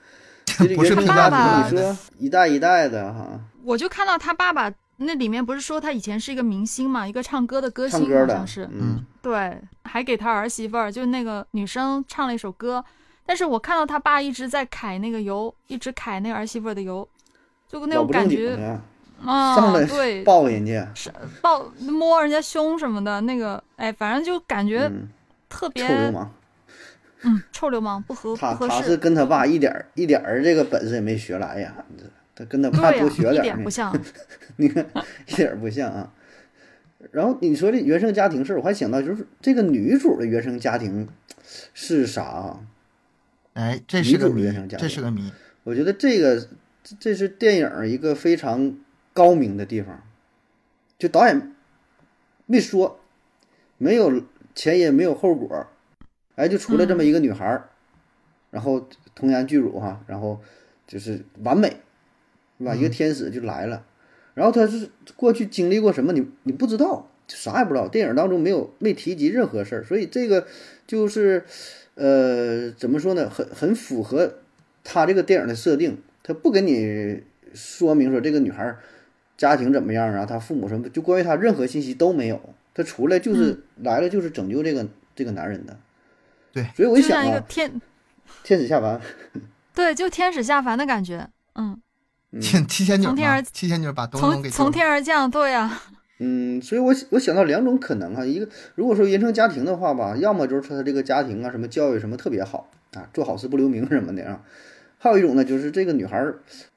[0.76, 3.40] 不是爸爸，你说一代一代的哈。
[3.64, 4.72] 我就看到他爸爸。
[5.02, 12.84] 那里面不是说他以前是一个明星嘛，一个唱歌的歌星，好像是，嗯，对，还给他儿媳妇儿，就那个女生唱了一首歌，
[13.26, 17.08] 但是我看到他爸一直在揩那个油，一直揩那个儿媳妇儿的油，
[17.70, 18.58] 就那种感觉，
[19.24, 21.10] 啊，对， 抱人家，是
[21.42, 24.92] 抱摸人家胸什么的，那个，哎，反正就感觉
[25.48, 26.14] 特别，
[27.24, 31.86] 嗯，臭流氓不合不合，他是跟他爸一点一点儿这个本事也没学来呀。
[32.36, 33.94] 他跟他爸多学点儿， 一点不像，
[34.56, 34.86] 你看
[35.28, 36.14] 一点不像啊。
[37.12, 41.08] 然后你说这原生家庭事儿，我还想到就是这个女主的原生家庭
[41.74, 42.60] 是啥啊？
[43.54, 45.32] 哎，这是个原生家庭，这是个谜。
[45.64, 46.48] 我觉得这个
[47.00, 48.78] 这是电影一个非常
[49.12, 50.02] 高明的地方，
[50.98, 51.54] 就导演
[52.46, 53.02] 没说，
[53.78, 54.24] 没有
[54.56, 55.68] 前因没有后果，
[56.40, 57.70] 哎，就出来这么一个女孩儿，
[58.52, 60.40] 然后童颜巨乳哈，然后
[60.88, 61.78] 就是完美。
[62.62, 62.76] 对吧？
[62.76, 63.86] 一个天使就来了，
[64.34, 66.12] 然后她是过去经历过什么？
[66.12, 67.88] 你你不知道，啥也不知道。
[67.88, 70.46] 电影当中没有没提及任何事儿，所以这个
[70.86, 71.46] 就是，
[71.96, 73.30] 呃，怎么说呢？
[73.30, 74.34] 很很符合
[74.84, 76.00] 他这个电影的设定。
[76.22, 77.24] 他不给你
[77.54, 78.80] 说明说这个女孩儿
[79.38, 82.42] 家庭怎么样啊，她父母什么，就关于她任何信息都没有。
[82.74, 85.78] 他出来就是来了，就是拯救这个这个男人的。
[86.52, 87.82] 对，所以我一想啊，天
[88.44, 89.00] 天使下凡，
[89.74, 91.80] 对，就天使下凡的感觉，嗯。
[92.40, 95.82] 天七仙女从天而七仙女把东东给从天而降，对呀。
[96.20, 104.42] 嗯，所以我我想到两种可能哈，一个如果说原生家庭的话吧，要么就是他这个家庭啊，什么教育什么特别好啊，做好事不留名什么的啊。
[105.00, 106.24] 还有一种呢，就是这个女孩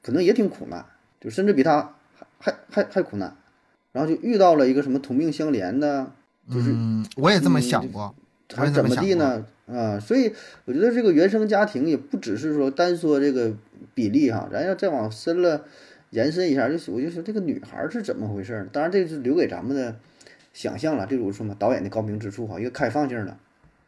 [0.01, 0.83] 可能也挺苦难，
[1.21, 1.93] 就甚至比他
[2.39, 3.37] 还还还还苦难，
[3.91, 6.11] 然后就遇到了一个什么同命相怜的，
[6.51, 6.73] 就是
[7.15, 8.15] 我也这么想过，
[8.55, 9.45] 还怎么地呢？
[9.65, 10.33] 啊，所以
[10.65, 13.55] 我觉得这个原生家庭也不只是说单说这个
[13.93, 15.65] 比例哈，咱要再往深了
[16.09, 18.69] 延伸一下，就是我就说这个女孩是怎么回事儿？
[18.73, 19.95] 当然这是留给咱们的
[20.51, 23.37] 想象了，这就是说嘛，导演的高明之处哈，一个开放性的，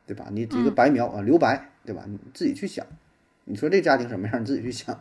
[0.07, 0.27] 对吧？
[0.31, 2.03] 你这个嗯白描啊，留白，对吧？
[2.07, 2.85] 你自己去想，
[3.43, 4.97] 你说这家庭什么样，你自己去想。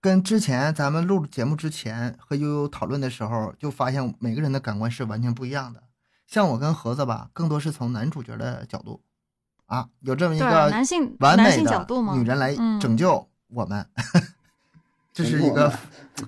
[0.00, 5.82] 跟之前咱们录节目之前和悠悠讨论的时候，就发现每个人的感官是完全不一样的。
[6.26, 9.00] 像我跟盒子吧，更多是从男主角的角度，
[9.66, 13.84] 啊，有这么一个男性男完美性角度嘛，的女人来嗯拯救我们，
[15.12, 15.72] 这是一个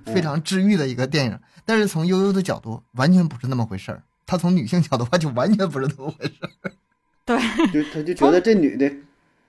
[0.06, 1.38] 非常治愈的一个电影。
[1.64, 4.02] 但是从悠悠的角度，完全不是那么回事儿。
[4.26, 6.72] 他从女性角度的话，就完全不是那么回事儿。
[7.24, 7.38] 对
[7.70, 8.90] 就他就觉得这女的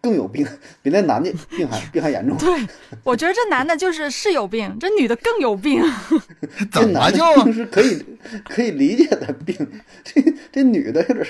[0.02, 0.46] 更有病，
[0.82, 2.38] 比那男的病还病还严重。
[2.38, 2.68] 对，
[3.04, 5.82] 我觉得这男的就是是有病，这女的更有病。
[6.72, 8.06] 这男的怎么就病是可以
[8.44, 9.56] 可以理解的病，
[10.04, 10.22] 这
[10.52, 11.28] 这女的有点儿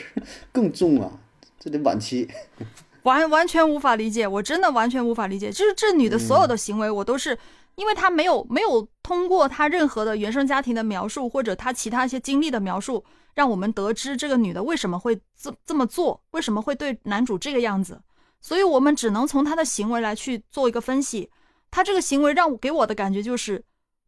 [0.51, 1.11] 更重啊，
[1.59, 2.27] 这得晚期。
[3.03, 5.49] 完完全无法理解，我真的完全无法理解。
[5.51, 7.37] 就是这女的所有的行为，我都是、
[7.75, 18.01] 因为她没有没有通过她任何的原生家庭的描述，或者她其他一些经历的描述，让我们得知这个女的为什么会这这么做，为什么会对男主这个样子。
[18.41, 21.29] 所以我们只能从她的行为来去做一个分析。
[21.71, 23.63] 她这个行为让我给我的感觉就是，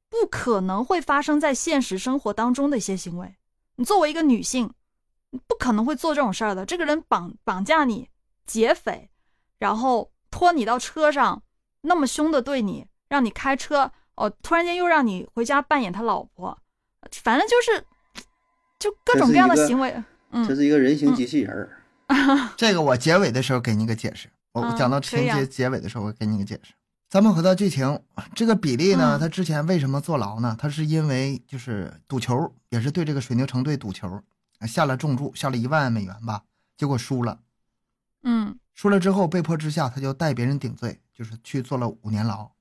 [0.09, 3.35] 不可能会发生在现实生活当中的一些行为。
[3.77, 4.73] 你作为一个女性，你
[5.48, 6.65] 不可能会做这种事儿的。
[6.65, 8.10] 这个人绑绑架你，
[8.46, 9.10] 劫匪，
[9.60, 11.41] 然后拖你到车上，
[11.82, 16.58] 那么凶的对你，让你开车，哦，突然间又让你回家扮演他老婆，
[17.24, 17.86] 反正就是，
[18.80, 19.91] 就各种各样的行为，
[20.32, 21.78] 嗯这嗯，是一个人形机器人儿。
[22.58, 26.74] 这个我结尾的时候给你个解释，我讲到情节结尾的时候，我给你个解释。
[27.10, 28.02] 咱们回到剧情，
[28.36, 30.56] 这个比利呢，嗯他之前为什么坐牢呢？
[30.60, 34.22] 他是因为就是赌球，也是对这个水牛城队赌球，
[34.67, 36.43] 下了重注，下了一万美元吧，
[36.78, 37.39] 结果输了。
[38.24, 42.52] 嗯输了之后，被迫之下，他就代别人顶罪，就是去坐了五年牢。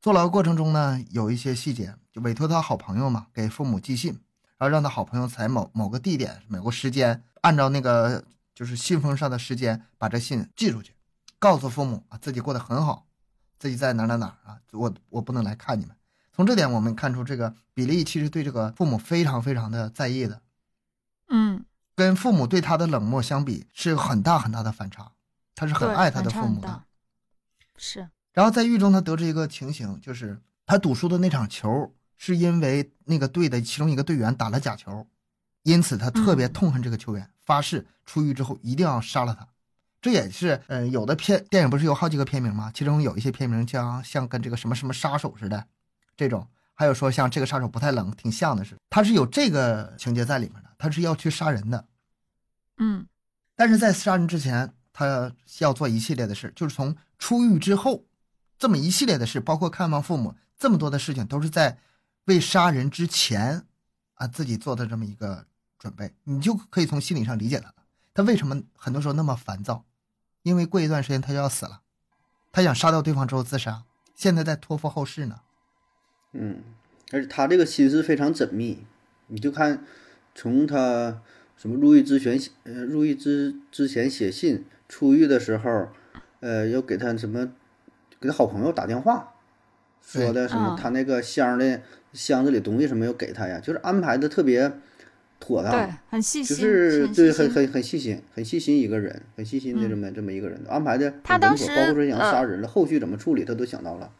[0.00, 4.12] 坐牢过程中呢，有一些细节，就委托他好朋友嘛，给父母寄信，
[4.58, 10.94] 然后让他好朋友在某某个地点、某个时间，按照那个就是信封上的时间，把这信寄出去，
[11.38, 13.06] 告诉父母啊自己过得很好，
[13.58, 15.96] 自己在哪哪哪啊，我我不能来看你们。
[16.32, 20.41] 从这点我们看出，这个比利其实对这个父母非常非常的在意的，嗯，
[22.02, 25.12] 跟父母对他的冷漠相比，是有很大很大的反差。
[25.54, 26.82] 他是很爱他的父母的。
[27.76, 35.06] 是，然后在狱中，他得知一个情形，就是他赌输的那场球，是因为那个队的其中一个队员打了假球，
[35.62, 39.46] 因此他特别嗯痛恨这个球员，发誓出狱之后一定要杀了他。
[40.00, 42.72] 这也是，呃，有的片电影不是有好几个片名吗？
[42.74, 45.64] 其中有一些片名像像跟这个什么什么杀手似的，
[46.16, 48.76] 这种，还有说像这个杀手不太冷，挺像的是。
[48.90, 51.84] 他是有这个情节在里面的，他是要去杀人的。
[52.82, 53.06] 嗯
[53.54, 58.06] 但是在杀人之前，他要做一系列的事，就是从出狱之后，
[58.58, 61.78] 这么一系列的事，包括看望父母，这么多的事情，都是在
[62.24, 63.66] 为杀人之前
[64.14, 65.46] 啊自己做的这么一个
[65.78, 67.74] 准备，你就可以从心理上理解他了。
[68.14, 69.84] 他为什么很多时候那么烦躁？
[70.42, 71.82] 因为过一段时间他就要死了，
[72.50, 73.84] 他想杀掉对方之后自杀，
[74.16, 75.40] 现在在托付后事呢。
[76.32, 76.64] 嗯，
[77.12, 78.84] 而且他这个心思非常缜密，
[79.28, 79.84] 你就看
[80.34, 81.22] 从他
[81.62, 85.90] 什么入狱之前，呃，入狱之之前写信，出狱的时候，
[86.40, 87.52] 呃，要给他什么，
[88.20, 89.34] 给他好朋友打电话，
[90.04, 90.76] 说的什么嗯。
[90.76, 91.80] 他那个箱的
[92.12, 94.72] 箱子里东西什么要给他呀，就是安排的特别
[95.38, 104.10] 妥当，，对很细心，就是很细心对很很很细心，很细心一个人，很细心的这么、这么一个人，安排的他当很稳妥，包括说想呃杀人了，后续怎么处理他都想到了。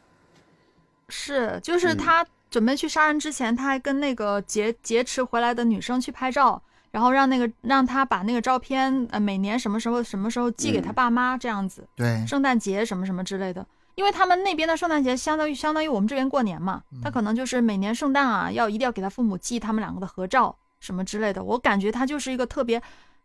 [1.09, 1.97] 是，就是嗯。
[1.97, 13.67] 他准备去杀人之前，他还跟那个劫劫持回来的女生去拍照，然后让那个让他把那个照片，呃，每年什么时候什么时候寄给他嗯爸妈这样子，对，圣诞节什么什么之类的。
[13.95, 21.45] 因为他们那边的圣诞节相当于相当于我们这边过年嘛，他可能就是每年圣诞啊，要一定要给他父母寄他们两个的合照什么之类的。
[21.45, 22.83] 我感觉他就是一个特别，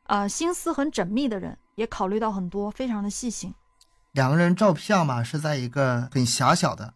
[0.08, 3.54] 呃，心思很缜密的人，也考虑到很多，非常的细心。
[4.12, 6.94] 两个人照片嘛，是在一个很狭小的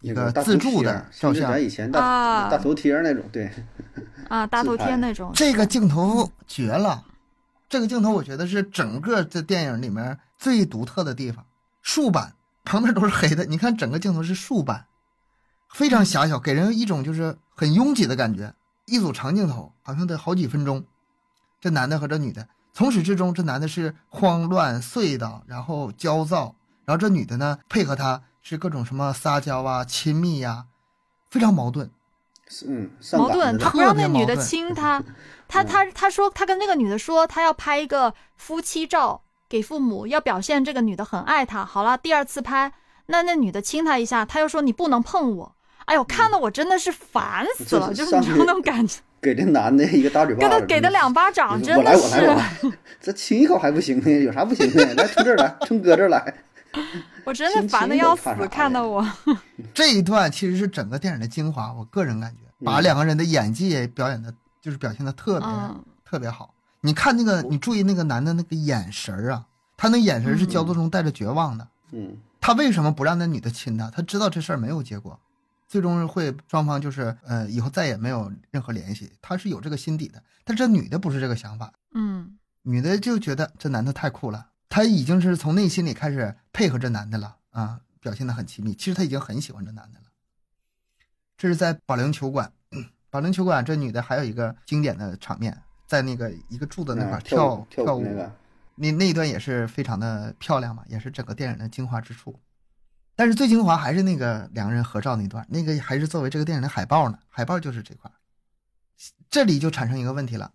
[0.00, 1.58] 一个自助的照相像是咱。
[1.62, 3.50] 以前大、啊大头贴那种，对，
[4.30, 5.32] 啊，大头贴那种。
[5.34, 7.04] 这个镜头绝了，
[7.68, 11.44] 这个镜头我觉得是整个这电影里面最独特的地方。
[11.82, 14.86] 竖版旁边都是黑的，你看整个镜头是竖版，
[15.68, 18.54] 非常狭小，给人一种就是很拥挤的感觉。
[18.86, 20.84] 一组长镜头好像得好几分钟，
[21.60, 30.66] 这男的和这女的，从始至终这男的是慌乱碎的，然后焦躁，然后这女的呢配合他是各种什么撒娇啊、亲密呀、
[31.30, 31.90] 非常矛盾。
[32.52, 35.00] 是嗯，矛盾，他不让那女的亲 他，
[35.46, 41.64] 他他他说他跟那个女的说他要拍一个夫妻照给父母，要表现这个女的很爱他。
[41.64, 42.72] 好了，第二次拍，
[43.06, 45.54] 那那女的亲他一下，他又说你不能碰我。
[45.84, 54.10] 哎呦，看的我真的是烦死了，就是你知道那种感觉，给这男的一个大嘴巴子，给他给他两巴掌，真的我来我来我是，来， 这亲一口还不行呢？
[54.24, 54.94] 有啥不行的？
[54.94, 56.34] 来从这儿来，从哥这儿来。
[57.24, 59.06] 我真的烦的要死，看得我。
[59.74, 66.52] 这一段其实是整个电影的精华，我个人感觉，把嗯两个人的演技也表演的，就是表现的特别、嗯特别好。
[66.80, 71.68] 你看那个，你注意那个男的那个眼神儿啊，他那眼神是焦作中带着绝望的。
[71.92, 73.90] 嗯他为什么不让那女的亲他？
[73.90, 75.20] 他知道这事儿没有结果，
[75.68, 79.12] 最终会双方就是呃以后再也没有任何联系。
[79.20, 88.74] 他是有这个心底的，但这女的不是这个想法，嗯女的就觉得这男的太酷了，她已经是从内心里开始配合这男的了啊，表现的很亲密。
[88.74, 90.06] 其实她已经很喜欢这男的了。
[91.36, 92.50] 这是在保龄球馆，
[93.10, 98.32] 保龄球馆这女的还有一个经典的场面，在那个一个柱子那块跳舞跳舞那个，
[98.76, 102.38] 那那一段也是非常的漂亮嘛，也是整个电影的精华之处。
[103.16, 108.10] 但是最精华还是那个两个人合照那段，那个还是作为这个电影的海报呢，海报就是这块。
[109.28, 110.52] 这里就产生一个问题了，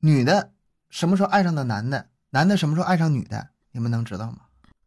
[0.00, 0.52] 女的
[0.88, 4.38] 什么时候爱上的男的，男的什么时候爱上女的，你们能知道吗？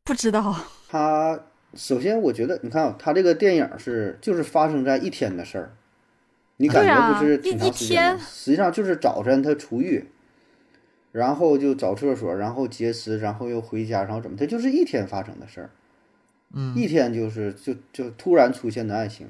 [0.03, 0.53] 不知道，
[0.89, 1.39] 他
[1.73, 5.71] 首先我觉得，你看啊，他这个电影是就是发生在一天的事儿，
[6.57, 10.09] 你感觉不是挺长时间实际上就是早晨他出狱，
[11.13, 15.69] 然后就找厕所，然后劫持，然后又回家，然后怎么，他就是一天发生的事儿。
[16.53, 19.29] 嗯，一天就是就就突然出现的爱情。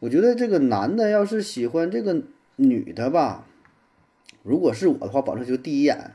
[0.00, 2.24] 我觉得这个男的要是喜欢这个
[2.56, 3.46] 女的吧，
[4.42, 6.10] 如果是我的话，保证就第一眼，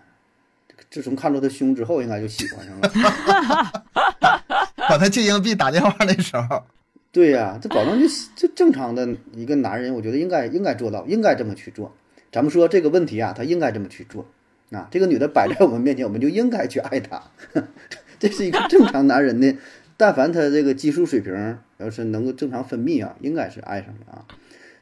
[0.89, 2.89] 自从看到他胸之后，应该就喜欢上了。
[4.89, 6.63] 把他借硬币打电话那时候，
[7.11, 11.95] 对呀、这保证就就正常的一个男人，我觉得应该应该做到，应该这么去做。
[12.31, 14.25] 咱们说这个问题啊，他应该这么去做。
[14.71, 17.21] 啊，这个女的摆在我们面前，我们就应该去爱她。
[18.19, 19.55] 这是一个正常男人的，
[19.95, 24.25] 但凡他这个激素水平要是能够正常分泌啊，应该是爱上的啊。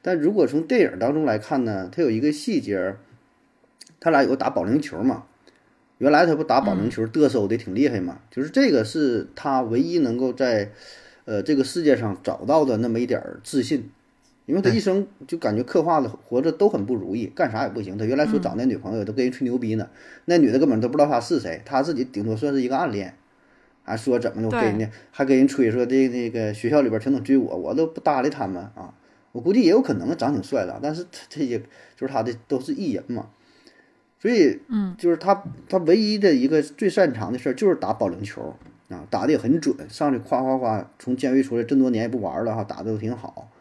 [0.02, 2.96] 但如果从电影当中来看呢，他有一个细节，
[4.00, 5.24] 他俩有个打保龄球嘛，
[6.04, 10.70] 原来他不打保龄球嘚瑟的挺厉害嘛，就是这个是他唯一能够在
[11.24, 13.90] 呃这个世界上找到的那么一点儿自信，
[14.46, 17.98] 因为他一生就感觉刻画的活着都很不如意，干啥也不行。
[17.98, 19.88] 他原来说找那女朋友都跟人吹牛逼呢，
[20.26, 23.16] 那女的根本都不知道他是谁，他自己顶多算是一个暗恋。
[23.86, 28.94] 还说怎么的，我对给人家还跟人吹说这那个学校里边全都追我，我都不搭理他们啊。
[29.34, 31.60] 我估计也有可能长挺帅的，但是他这些
[31.98, 33.28] 就是他的都是艺人嘛，
[34.24, 34.96] 所以嗯。
[34.98, 38.56] 就是他他唯一的一个最擅长的事儿就是打保龄球
[38.88, 43.52] 啊，打的也很准，上去夸夸夸，从监狱出来这么多年也不玩了哈，打的都挺好。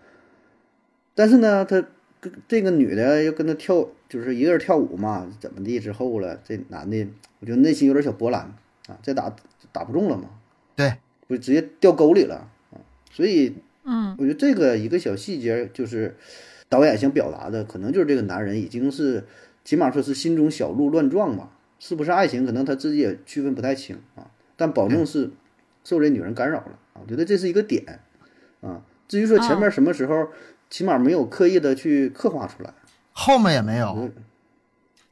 [1.17, 1.85] 但是呢，他
[2.21, 7.09] 跟这个女的又跟他跳，就是一个人跳舞嘛，怎么地之后了，这男的
[7.41, 8.43] 我觉得内心有点小波澜
[8.87, 9.35] 啊，再打
[9.73, 10.31] 打不中了嘛，
[10.77, 10.95] 对，
[11.27, 12.79] 不直接掉沟里了啊，
[13.11, 14.15] 所以嗯。
[14.19, 16.15] 我觉得这个一个小细节，就是
[16.69, 19.25] 导演想表达的，可能就是这个男人已经是，
[19.65, 21.49] 起码说是心中小鹿乱撞吧，
[21.79, 25.31] 是不是爱情，可能他自己也区分不太清啊，但保证是
[25.85, 28.01] 受这女人干扰了啊，我觉得这是一个点
[28.61, 28.83] 啊。
[29.09, 30.29] 至于说前面什么时候，
[30.71, 32.73] 起码没有刻意的去刻画出来，
[33.13, 34.09] 后面也没有，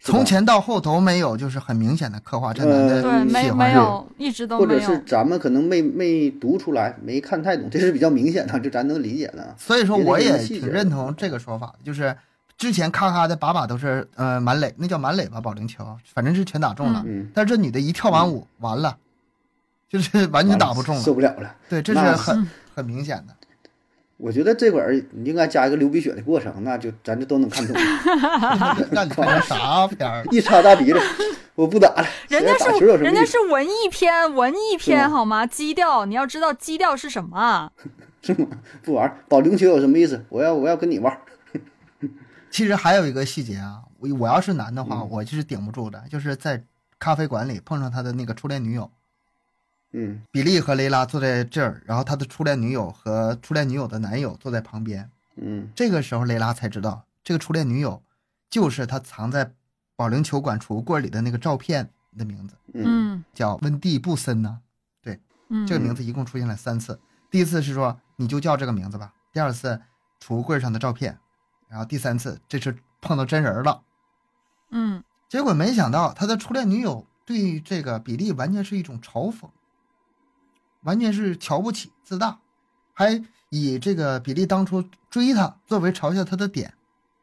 [0.00, 4.80] 从前到后都没有，就是很明显的刻画这男的对，没喜欢上没有，一直都或没有。
[4.80, 9.54] 者是咱们可能没没读出来，没看太懂，这是比较明显的，就咱能理解的。
[9.58, 12.16] 所以说我也挺认同这个说法的，就是
[12.60, 17.02] 之前咔咔的把把都是呃满垒，那叫满垒吧保龄球，反正是全打中了。
[17.06, 18.98] 嗯，但是这女的一跳完舞，完了，
[19.88, 21.00] 就是 完全打不中了。
[21.00, 21.56] 受不了了。
[21.70, 23.34] 对，这是很很明显的。
[24.18, 27.74] 我觉得这会儿你应该加一个流鼻血的过程，那就咱就都能看懂。
[28.92, 30.22] 那你看成啥片儿？
[30.30, 31.00] 一擦大鼻子，
[31.54, 32.06] 我不打了。
[32.28, 35.46] 人家是人家是文艺片，文艺片好吗？
[35.46, 37.72] 基调，你要知道基调是什么啊？
[38.20, 38.48] 是吗？
[38.82, 40.22] 不玩保龄球有什么意思？
[40.28, 41.18] 我要我要跟你玩。
[42.50, 46.62] 其实还有一个细节啊，我我要是男的话，嗯我就是顶不住的，就是在
[46.98, 48.90] 咖啡馆里碰上他的那个初恋女友。
[49.92, 55.10] 嗯比利和雷拉坐在这儿，然后他的初恋女友和初恋女友的男友坐在旁边。
[55.36, 58.02] 嗯这个时候，雷拉才知道，这个初恋女友
[58.48, 59.52] 就是他藏在
[59.96, 64.60] 保龄球馆储物柜里的那个照片的名字，嗯嗯叫温蒂布森呢。
[65.52, 69.80] 嗯，这个名字一共出现了三次，第一次是说你就叫这个名字吧，第二次
[70.20, 71.18] 储物柜上的照片，
[71.70, 73.82] 然后第三次这次碰到真人了。
[74.70, 79.48] 嗯结果没想到他的初恋女友对这个比利完全是一种嘲讽，
[80.82, 82.40] 完全是瞧不起、自大，
[82.92, 86.74] 还以这个比利当初追他作为嘲笑他的点。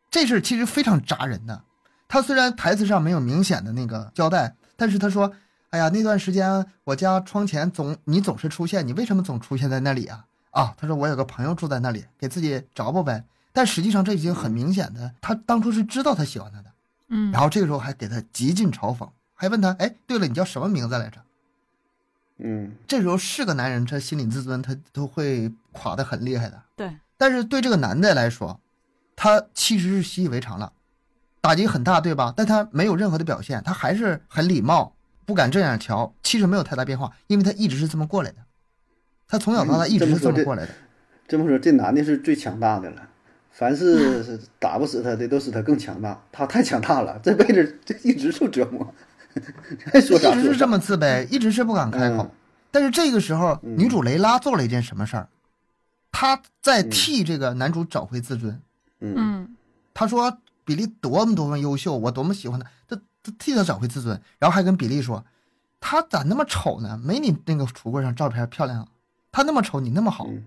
[0.09, 1.61] 这事儿其实非常扎人的。
[2.07, 5.33] 他虽然台词上没有明显的那个交代，但是他说
[5.71, 10.25] ：“哎呀，那段时间我家窗前总你总是出现，你为什么总出现在那里啊？
[10.51, 13.25] 啊，他说我有个朋友住在那里，给自己找补呗。
[13.57, 16.71] 但实际上这已经很明显的，他当初是知道他喜欢他的，
[17.07, 21.19] 嗯，然后这个时候还给他极尽嘲讽，还问他，哎，对了，你叫什么名字来着？
[22.37, 26.61] 嗯这时候是个男人，他心理自尊他都会垮得很厉害的。
[26.75, 28.59] 对，但是对这个男的来说，
[29.15, 30.71] 他其实是习以为常了，
[31.41, 32.31] 打击很大，对吧？
[32.37, 34.93] 但他没有任何的表现，他还是很礼貌，
[35.25, 38.37] 不敢正眼瞧，其实没有太大变化，因为他一直是这么过来的，
[39.27, 40.71] 他从小到大嗯一直是这么过来的。
[41.27, 43.01] 这么说，这男的是最强大的了。
[43.57, 46.21] 凡是是 打不死他的，都使他更强大。
[46.31, 48.93] 他太强大了，这辈子这一直受折磨。
[49.91, 50.67] 还说啥一直是这。
[50.67, 52.23] 么自卑，一直是不敢开口。
[52.23, 52.31] 嗯
[52.69, 55.29] 但是这个时候，嗯女主雷拉做了一件什么事儿？
[56.11, 58.61] 她在替这个男主找回自尊。
[58.99, 59.55] 嗯嗯
[59.93, 65.25] 她说比利多么多么优秀，我多么喜欢他，他他替他找回自尊，然后还跟比利说，
[65.79, 66.99] 他咋那么丑呢？
[67.03, 68.87] 没你那个橱柜上照片漂亮啊，
[69.31, 70.43] 他那么丑，你那么好，嗯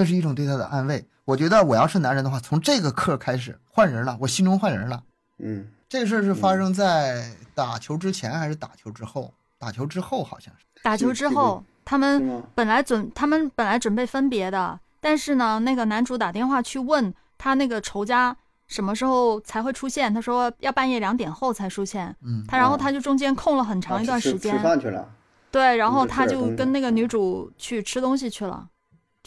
[0.00, 1.04] 这是一种对他的安慰。
[1.26, 5.02] 我觉得我要是男人的话，从这个刻开始换人了，我心中换人了。
[5.38, 9.34] 嗯这个事儿是发生在打球之前还是打球之后？
[9.58, 10.64] 打球之后好像是。
[10.82, 12.42] 打球之后，他们？
[12.54, 18.34] 本来准他们本来准备分别的，但是呢，那个男主打电话去问他那个仇家
[18.66, 22.16] 什么时候才会出现，他说要半夜两点后才出现。
[22.24, 25.06] 嗯，他然后哦他就中间空了很长一段时间啊吃吃，饭去了。
[25.50, 28.66] 对，然后他就跟那个女主去吃东西去了，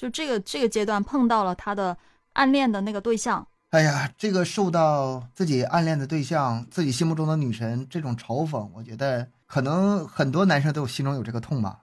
[0.04, 1.98] 就这个这个阶段碰到了他的
[2.34, 11.80] 暗恋的那个对象，哎呀，这个受到自己暗恋的对象、自己心目中的女神这种嘲讽，我觉得可能很多男生都有心中有这个痛吧。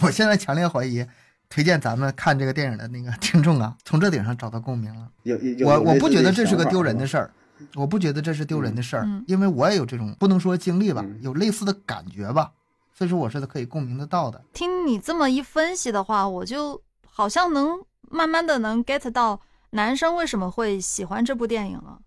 [0.00, 1.06] 我现在强烈怀疑，
[1.48, 5.08] 推荐咱们看这个电影的那个听众啊，从这顶上找到共鸣了。
[5.22, 7.30] 有有我我有类似的不觉得这是个丢人的事儿，
[7.74, 12.52] 我不觉得这是丢人的事儿，嗯因为我也有这种不能说经历吧，嗯有类似的感觉吧，
[12.92, 14.44] 所以说我是可以共鸣得到的。
[14.52, 16.78] 听你这么一分析的话，我就
[17.14, 19.38] 好像能慢慢的能 get 到
[19.70, 22.00] 男生为什么会喜欢这部电影了，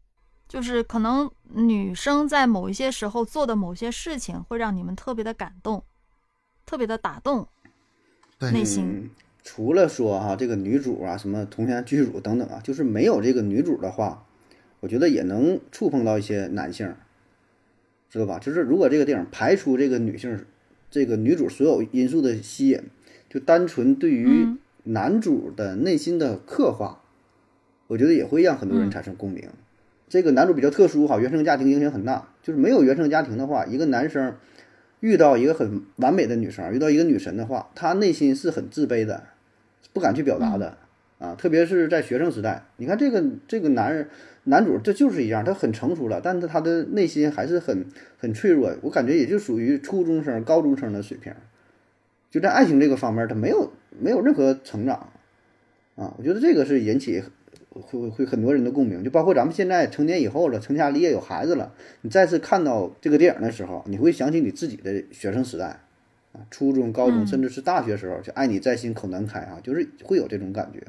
[0.47, 5.83] 就是可能女生在某一些时候做的某些事情会让你们特别的感动，
[6.65, 7.47] 特别的打动
[8.51, 8.83] 内心。
[8.83, 9.09] 嗯，
[9.43, 14.25] 除了说哈、这个女主啊，什么铜钱剧主等等啊，就是没有这个女主的话，
[14.79, 16.95] 我觉得也能触碰到一些男性，
[18.09, 18.39] 知道吧？
[18.39, 20.45] 就是如果这个电影排除这个女性，
[20.89, 22.81] 这个女主所有因素的吸引，
[23.29, 27.01] 就单纯对于嗯男主的内心的刻画，
[27.87, 29.43] 我觉得也会让很多人嗯产生共鸣。
[30.07, 32.29] 这个男主比较特殊哈，原生家庭影响很大。
[32.41, 34.35] 就是没有原生家庭的话，一个男生
[34.99, 39.23] 遇到一个很完美的女生，遇到一个女神的话，他内心是很自卑的，
[39.93, 40.77] 不敢去表达的、
[41.17, 41.35] 啊。
[41.35, 44.07] 特别是在学生时代，你看这个这个男人
[44.43, 47.87] 男主这就是一样，他很成熟了，但是他的内心还是很
[48.19, 48.71] 很脆弱。
[48.83, 51.33] 我感觉也就属于初中生、高中生的水平，
[52.35, 55.09] 就在爱情这个方面，他没有没有任何成长
[55.95, 56.13] 啊。
[56.17, 57.23] 我觉得这个是引起
[57.69, 61.71] 会会很多人的共鸣，就包括咱们现在成年以后了，成家立业有孩子了，
[62.01, 65.79] 你再次看到这个电影的时候，你会想起你自己的学生时代
[66.33, 70.81] 啊，初中、高中，嗯甚至是大学时候，就爱你在心口难开啊，就是会有这种感觉。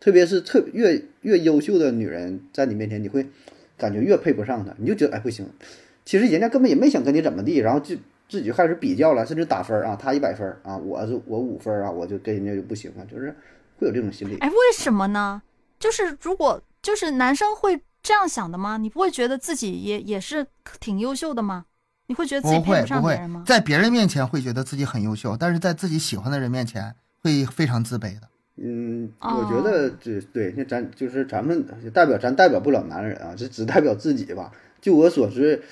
[0.00, 3.24] 特别是特越越优秀的女人在你面前，你会
[3.78, 5.46] 感觉越配不上她，你就觉得哎不行，
[6.04, 7.96] 其实人家根本也没想跟你怎么地，然后就
[8.30, 13.34] 自己就开始比较了，甚至打分啊，他一百分儿啊，我是我五分儿啊，我就跟人家就不行了，就是
[13.76, 14.38] 会有这种心理。
[14.38, 15.42] 哎，为什么呢？
[15.78, 18.76] 就是如果就是男生会这样想的吗？
[18.76, 20.46] 你不会觉得自己也也是
[20.78, 21.64] 挺优秀的吗？
[22.06, 23.42] 你会觉得自己配不上别人吗，？
[23.46, 28.28] 在别人面前会觉得自己很优秀，但是在自己喜欢的人面前会非常自卑的。
[28.56, 34.52] 嗯，哦我觉得这对，那咱就是咱们代表咱代表不了男人啊，这只代表自己吧。
[34.80, 35.62] 就我所知，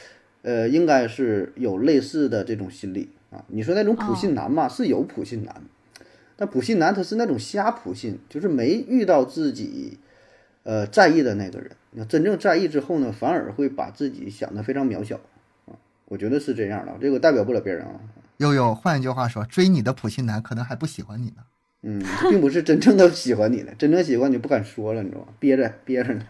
[0.49, 3.44] 呃，应该是有类似的这种心理啊。
[3.49, 5.55] 你说那种普信男嘛，是有普信男，
[6.36, 9.99] 但普信男他是那种瞎普信，就是没遇到自己
[10.62, 11.72] 呃在意的那个人。
[11.90, 15.16] 那真正在意之后呢，反而会把自己想得非常渺小
[15.66, 15.76] 啊。
[16.07, 18.01] 我觉得是这样的，这个代表不了别人啊。
[18.38, 21.42] 悠悠，换一句话说，追你的普信男可能还不喜欢你呢。
[21.82, 25.26] 嗯，并不是真正的喜欢你了，真正喜欢你不敢说了，你知道吗？
[25.38, 26.24] 憋着憋着呢。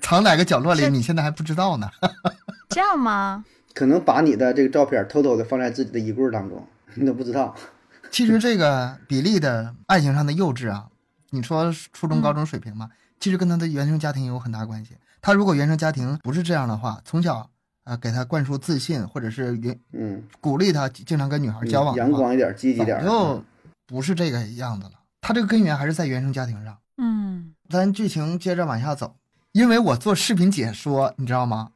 [0.00, 1.88] 藏哪个角落里，你现在还不知道呢。
[2.68, 3.44] 这样吗？
[3.74, 7.54] 可能把你的这个照片偷偷的放在自己的衣柜当中，你都不知道。
[8.10, 10.88] 其实这个比利的爱情上的幼稚啊，
[11.30, 14.96] 你说初中、高中水平嘛，其实跟他的原生家庭有很大关系。
[15.22, 17.48] 他如果原生家庭不是这样的话，从小啊、
[17.84, 23.08] 呃给他灌输自信，或者是允嗯，鼓励他经常跟女孩交往阳光一点，积极点早。
[23.08, 23.44] 就
[23.86, 24.92] 不是这个样子了。
[25.20, 26.76] 他这个根源还是在原生家庭上。
[26.98, 29.16] 嗯咱剧情接着往下走，
[29.52, 31.70] 因为我做视频解说，你知道吗？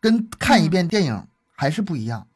[0.00, 2.26] 跟看一遍电影还是不一样。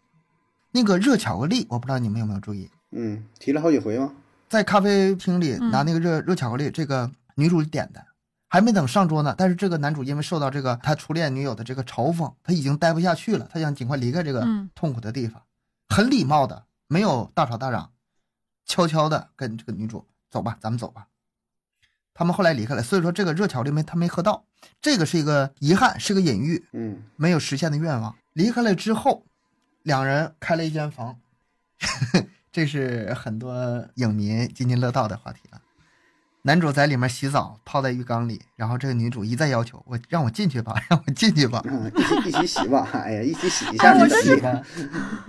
[0.71, 4.13] 那个热巧克力，我不知道你们有没有注意，嗯，提了好几回吗？
[4.49, 8.05] 在咖啡厅里嗯拿那个热、热巧克力，这个女主点的，
[8.49, 15.43] 还没等上桌呢，但是这个男主因为受到这个他初恋女友的这个嘲讽，他已经待不下去了，他想尽快离开这个嗯痛苦的地方，
[15.89, 17.91] 很礼貌的，没有大吵大嚷，
[18.67, 21.07] 悄悄的跟这个女主走吧，咱们走吧。
[22.15, 24.45] 他们后来离开了，所以说这个热巧克力没他没喝到，
[24.81, 28.15] 这个是一个遗憾，是个隐喻，嗯没有实现的愿望。
[28.33, 29.25] 离开了之后，
[29.83, 31.19] 两人开了一间房，
[32.53, 35.61] 这是很多影迷津津乐道的话题了。
[36.47, 44.63] 男主在里面洗澡，泡在浴缸里，然后这个女主一再要求我让我进去吧， 让我进去吧，嗯，一起一起洗吧，哎呀，一起洗一哎下，你我真是洗吧，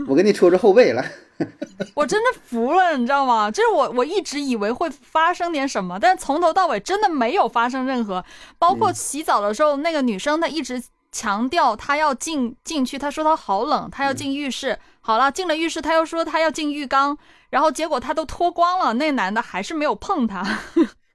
[0.08, 1.10] 我给你搓搓后背来。
[1.96, 3.50] 我真的服了，你知道吗？
[3.50, 8.24] 就是我我一直以为会发生点什么，但是从头到尾真的没有发生任何。
[8.60, 14.78] 包括洗澡的时候，那个女生她一直强调她要进进去，她说她好冷，她要进浴室。
[15.00, 17.18] 好了，进了浴室，她又说她要进浴缸，
[17.50, 20.42] 然后结果她都脱光了，那男的还是没有碰她。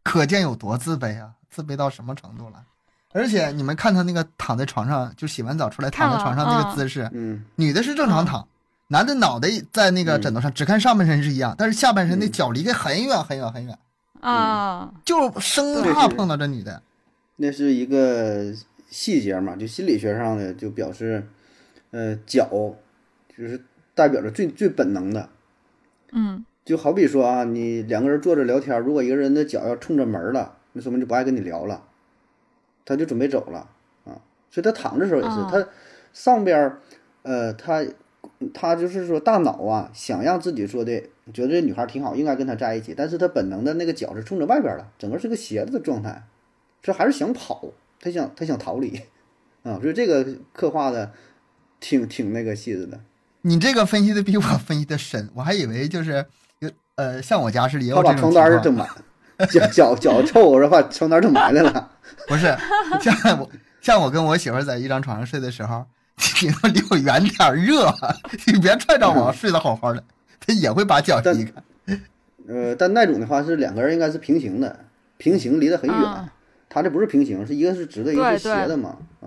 [0.02, 2.64] 可见有多自卑啊，自卑到什么程度了。
[3.12, 7.44] 而且你们看他那个躺在床上，就洗完澡出来躺在床上那个姿势，嗯。
[7.56, 8.46] 女的是正常躺，
[8.88, 13.76] 男的脑袋在那个枕头上，只看上半身是一样，但是下半身那嗯脚离得很远很远很远，
[14.20, 16.82] 啊，就生怕碰到这女的。
[17.36, 18.54] 那是一个
[18.88, 21.26] 细节嘛，就心理学上的就表示，
[21.90, 22.48] 呃，脚
[23.36, 25.28] 就是代表着最最本能的，
[26.12, 31.82] 嗯就好比说啊，你两个人坐着聊天，如果一个人的脚要冲着门儿了，那说明就不爱跟你聊了，
[32.84, 33.68] 他就准备走了
[34.04, 34.22] 啊。
[34.52, 35.68] 所以他躺着的时候也是，哦他
[36.12, 36.78] 上边儿，
[37.22, 37.84] 呃，他
[38.54, 41.02] 他就是说大脑啊，想让自己说的
[41.34, 46.22] 觉得这女孩挺好，应该跟他在一起，但是他本能的那个脚是冲着外边儿的，整个是个斜着的状态，
[46.80, 47.64] 这还是想跑，
[47.98, 49.00] 他想他想逃离
[49.64, 51.10] 啊，所以这个刻画的
[51.80, 53.00] 挺挺那个细致的。
[53.42, 56.24] 你这个分析的比我分析的深，我还以为就是有
[57.00, 58.52] 呃，像我家似的也他把床有这种情况。
[58.52, 61.90] 单儿整埋， 脚脚脚臭，然后把床单儿整埋汰了。
[62.28, 62.54] 不是，
[63.00, 65.86] 像我像我跟我媳妇儿在一张床上睡的时候，
[66.42, 67.90] 你说离我远点儿，热，
[68.46, 70.04] 你别踹着我，睡得好好的，
[70.38, 71.52] 她也会把脚但移开。
[72.46, 74.80] 呃，但那种的话是两个人应该是平行的，
[75.16, 75.98] 平行离得很远。
[75.98, 76.28] 嗯
[76.72, 78.96] 他这不是平行，是一个是直的，一个是斜的嘛。
[79.20, 79.26] 啊，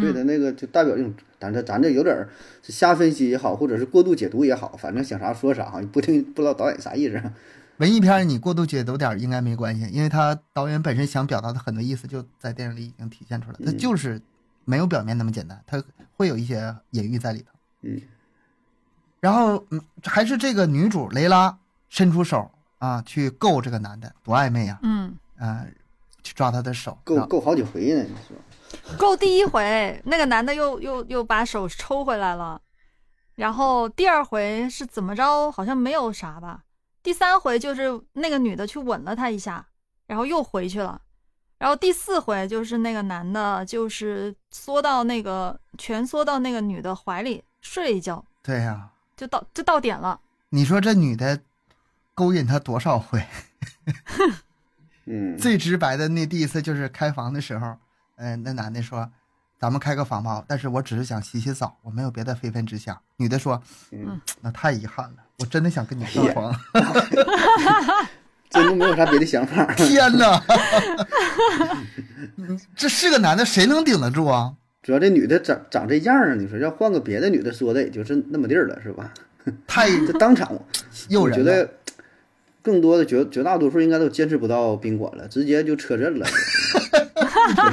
[0.00, 2.28] 对的，那个就代表这种，咱这咱这有点儿
[2.62, 7.22] 是瞎分析也好，或者是过度解读也好，反正想啥说啥哈，不听不知道导演啥意思。
[7.78, 14.20] 文艺片儿你过度解读点儿应该没关系，因为他导演本身想表达的很多意思就在电影里已经体现出来，他嗯就是
[14.64, 15.82] 没有表面那么简单，他
[16.16, 17.46] 会有一些隐喻在里头。
[17.82, 18.00] 嗯
[19.20, 24.78] 然后，嗯，还是这个女主雷拉伸出手啊，去够这个男的，多暧昧啊！
[24.82, 25.64] 嗯，啊，
[26.22, 28.36] 去抓他的手，够够好几回呢，你说。
[28.98, 32.60] 够第一回，那个男的又又又把手抽回来了，
[33.34, 35.50] 然后第二回是怎么着？
[35.50, 36.64] 好像没有啥吧。
[37.02, 39.66] 第三回就是那个女的去吻了他一下，
[40.06, 41.00] 然后又回去了。
[41.58, 50.20] 然后第四回就是那个男的，就是缩到那个蜷缩到那个女的怀里睡了一觉，对呀、就到就到点了。
[50.50, 51.40] 你说这女的
[52.14, 53.24] 勾引他多少回？
[55.06, 57.76] 嗯，最直白的那第一次就是开房的时候，
[58.16, 59.10] 嗯、那男的说
[59.58, 63.62] ：“咱们开个房吧，但是我只是想洗洗澡，我没有别的非分之想。”女的说
[63.92, 66.54] ：“嗯，那太遗憾了，我真的想跟你上床。
[68.50, 69.64] 真的没有啥别的想法。
[69.74, 70.40] 天哪，
[72.36, 74.54] 嗯 这是个男的，谁能顶得住啊？
[74.82, 79.12] 主要这女的长长这样啊，你说要换个别的女的说的，也就是那么地儿了，是吧？
[79.66, 80.52] 太这当场，
[81.20, 81.42] 我觉。
[81.42, 81.68] 得
[82.62, 86.26] 更多的绝绝大多数应该都坚持不到宾馆了，直接就车震了。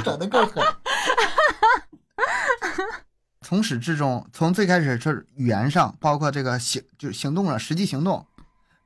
[0.02, 0.62] 整的够狠。
[3.40, 8.26] 从始至终，从最开始是语言上，包括这个行就是行动上，实际行动，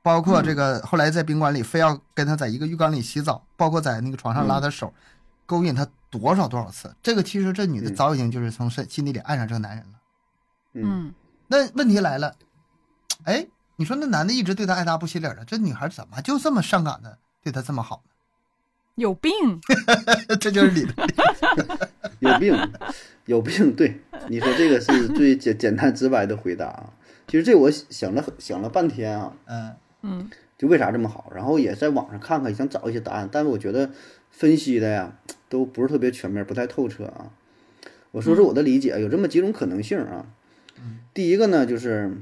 [0.01, 4.93] 包括这个后来在宾馆里非要跟他在一个浴缸里洗澡，包括在那个床上拉他手，
[5.45, 6.93] 勾引他多少多少次。
[7.01, 9.93] 这个其实这女的嗯早已经就是从心心底里爱上这个男人了。
[10.73, 11.13] 嗯，嗯，
[11.47, 12.35] 那问题来了，
[13.23, 18.03] 哎，你说那男的一直对她爱答不理的，这女孩怎么就这么上赶的对他这么好
[18.97, 19.31] 有病。
[19.41, 19.59] 呢？
[20.41, 20.93] 这就是理论。
[22.19, 22.71] 有病，
[23.25, 23.73] 有病。
[23.75, 26.93] 对，你说这个是最简简单直白的回答啊。
[27.27, 33.91] 其实这我想了想了半天啊，嗯嗯就为啥这么好，然后也在网上看看，想找一些答案，但是我觉得
[34.31, 35.17] 分析的呀
[35.47, 37.31] 都不是特别全面，不太透彻啊。
[38.11, 40.25] 我说说我的理解，有这么几种可能性啊。
[41.13, 42.17] 第一个呢，就是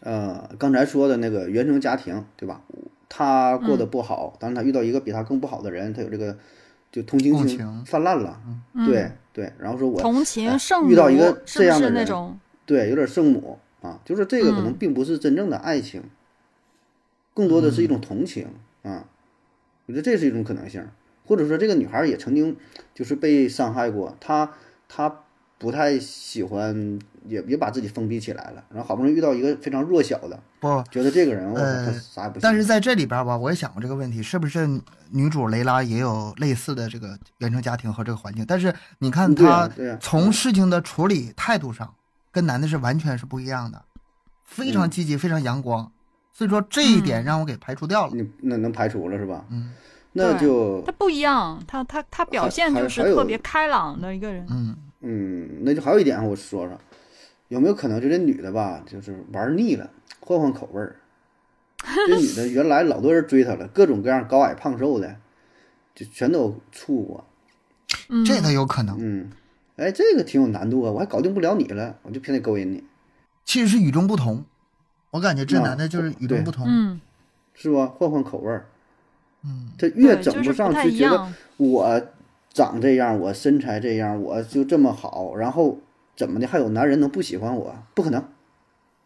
[0.00, 2.60] 呃刚才说的那个原生家庭，对吧？
[3.08, 6.36] 他过得不好，但是他遇到一个比他更不好的人，他有这个
[6.92, 8.40] 就同情心泛滥了。
[8.74, 12.38] 嗯，对对，然后说我同哎情圣母遇到一个这样的人？
[12.66, 16.02] 对，有点圣母啊，就是这个可能嗯并不是真正的爱情，
[17.32, 18.46] 更多的是一种同情
[18.82, 19.06] 啊。
[19.86, 20.86] 我觉得这是一种可能性，
[21.24, 22.56] 或者说这个女孩也曾经
[22.94, 24.52] 就是被伤害过，她
[24.86, 25.20] 她
[25.58, 32.40] 不太喜欢，也也把自己封闭起来了，然后好不容易遇到一个非常弱小的，不，觉得这个人我呃他啥也不行。
[32.42, 34.68] 但是在这里边吧，我也想过这个问题，是不是
[35.10, 38.44] 女主雷拉也有类似的这个原生家庭和这个环境？
[38.46, 39.68] 但是你看她
[40.00, 41.92] 从事情的处理态度上，
[42.30, 43.82] 跟男的是完全是不一样的，
[44.44, 45.90] 非常嗯积极，非常阳光。
[46.32, 48.12] 所以说这一点嗯让我给排除掉了。
[48.14, 49.44] 你那能排除了是吧？
[49.50, 49.72] 嗯
[50.12, 54.44] 那就他不一样，他他他表现就是特别开朗的一个人。
[54.48, 56.78] 嗯，嗯，那就还有一点我说说，
[57.48, 59.90] 有没有可能就这女的吧，就是玩腻了，
[60.20, 60.96] 换换口味儿。
[62.08, 65.16] 这女的原来老多人追她了， 各种各样高矮胖瘦的，
[65.94, 67.24] 就全都处过。
[68.08, 69.30] 嗯，这个有可能，嗯，
[69.76, 72.82] 哎，这个挺有难度啊，我还搞定不了你了，我就偏得勾引你，
[73.44, 74.44] 其实是与众不同。
[75.10, 76.66] 我感觉这啊男的就是与众不同。
[76.68, 77.00] 嗯，
[77.54, 77.86] 是吧？
[77.86, 78.66] 换换口味儿，
[79.44, 81.32] 嗯，他越整上太去，觉得。
[81.56, 82.00] 我
[82.58, 85.78] 长这样，我身材这样，我就这么好，然后
[86.16, 87.74] 怎么的，还有男人能不喜欢我？
[87.94, 88.22] 不可能，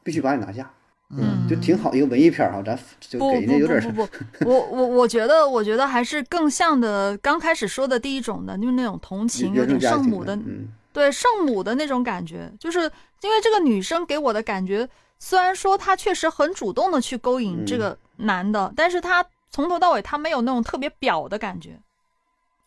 [0.03, 0.70] 必须把你拿下。
[1.14, 4.07] 嗯就挺好一个文艺片儿哈，咱就不不给人家有点儿不不
[4.44, 12.50] 不，我我我觉得，我觉得还是更像的刚开始说的第一种的，就是那种同情，有点圣母的，嗯对圣母的那种感觉。
[12.59, 12.80] 就是
[13.20, 14.88] 因为这个女生给我的感觉，
[15.18, 21.78] 虽然说她确实很主动的去勾引这嗯个男的，但是她从头到尾她没有那种特别表的感觉，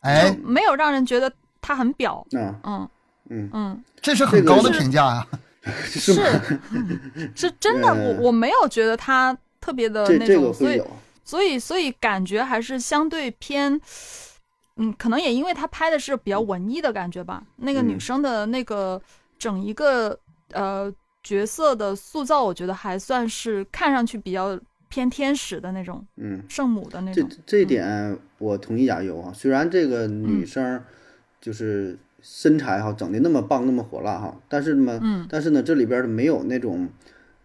[0.06, 1.32] 哎就，没有让人觉得
[1.62, 2.26] 他很表。
[2.34, 2.90] 啊嗯
[3.30, 5.28] 嗯，嗯，这是很高的评价啊。
[5.84, 6.14] 是？
[7.36, 10.82] 是真的，呃 我我没有觉得他特别的这这个那种，所以，
[11.24, 13.82] 所以所以感觉还是相对偏，
[14.76, 17.42] 嗯，可能也因为他拍的是比较文艺的感觉吧。
[17.56, 19.02] 那个女嗯生的那个
[19.40, 20.16] 整一个
[20.52, 20.94] 呃
[21.24, 24.60] 角色的塑造，我觉得还算是看上去比较
[24.96, 27.28] 偏天使的那种嗯，圣母的那种。
[27.30, 29.34] 这这点我同意亚优啊。
[29.34, 30.82] 虽然这个女嗯生
[31.42, 36.88] 就是身材哈整的那么棒那么火辣哈，但是呢，嗯但是呢，这里边儿没有那种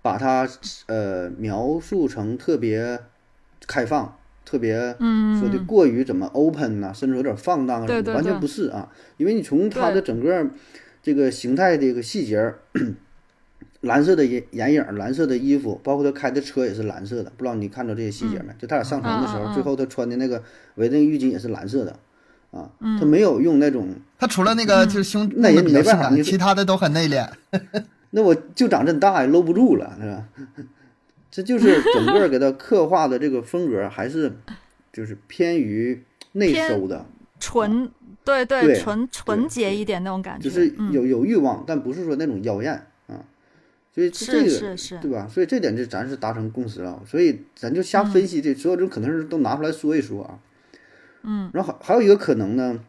[0.00, 0.48] 把她
[0.86, 3.00] 呃描述成特别
[3.66, 8.88] 开放、特别嗯，说的过于怎么 open 呐、甚至有点放荡啊什么的，对对完全不是啊。
[9.16, 10.48] 因为你从她的整个
[11.02, 12.60] 这个形态的一个细节儿，
[13.82, 18.52] 蓝色的眼眼影、蓝色的衣服，包括他开的车也是蓝色的，不知道你看到这些细节没？
[18.58, 20.42] 就他俩上床的时候，最后他穿的那个
[20.74, 21.98] 围的那个浴巾也是蓝色的
[22.50, 27.26] 啊，嗯她没有用那种，他除了那个就是胸那也没办法其他的都很内敛。
[28.10, 30.24] 那我就长这么大也，搂不住了，是吧？
[31.30, 34.32] 这就是整个给他刻画的这个风格，还是
[34.92, 36.02] 就是偏于
[36.32, 37.06] 内收的。
[37.38, 37.88] 纯，
[38.24, 40.48] 对对，对纯纯洁一点那种感觉。
[40.48, 42.82] 就是嗯有有欲望，但不是说那种妖艳啊。
[43.92, 45.26] 所以这个对吧？
[45.28, 47.02] 所以这点就咱是达成共识了。
[47.06, 50.38] 所以咱就嗯瞎分析这所有这可能是都拿出来说一说啊。
[51.22, 52.80] 嗯然后还还有一个可能呢，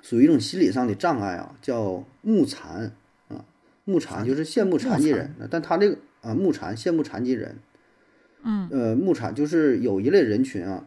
[0.00, 2.92] 属于一种心理上的障碍啊，叫目残
[3.28, 3.44] 啊。
[3.84, 7.56] 目残就是羡慕残疾人，但他这个啊目残羡慕残疾人，
[8.44, 10.86] 嗯呃，目残就是有一类人群啊，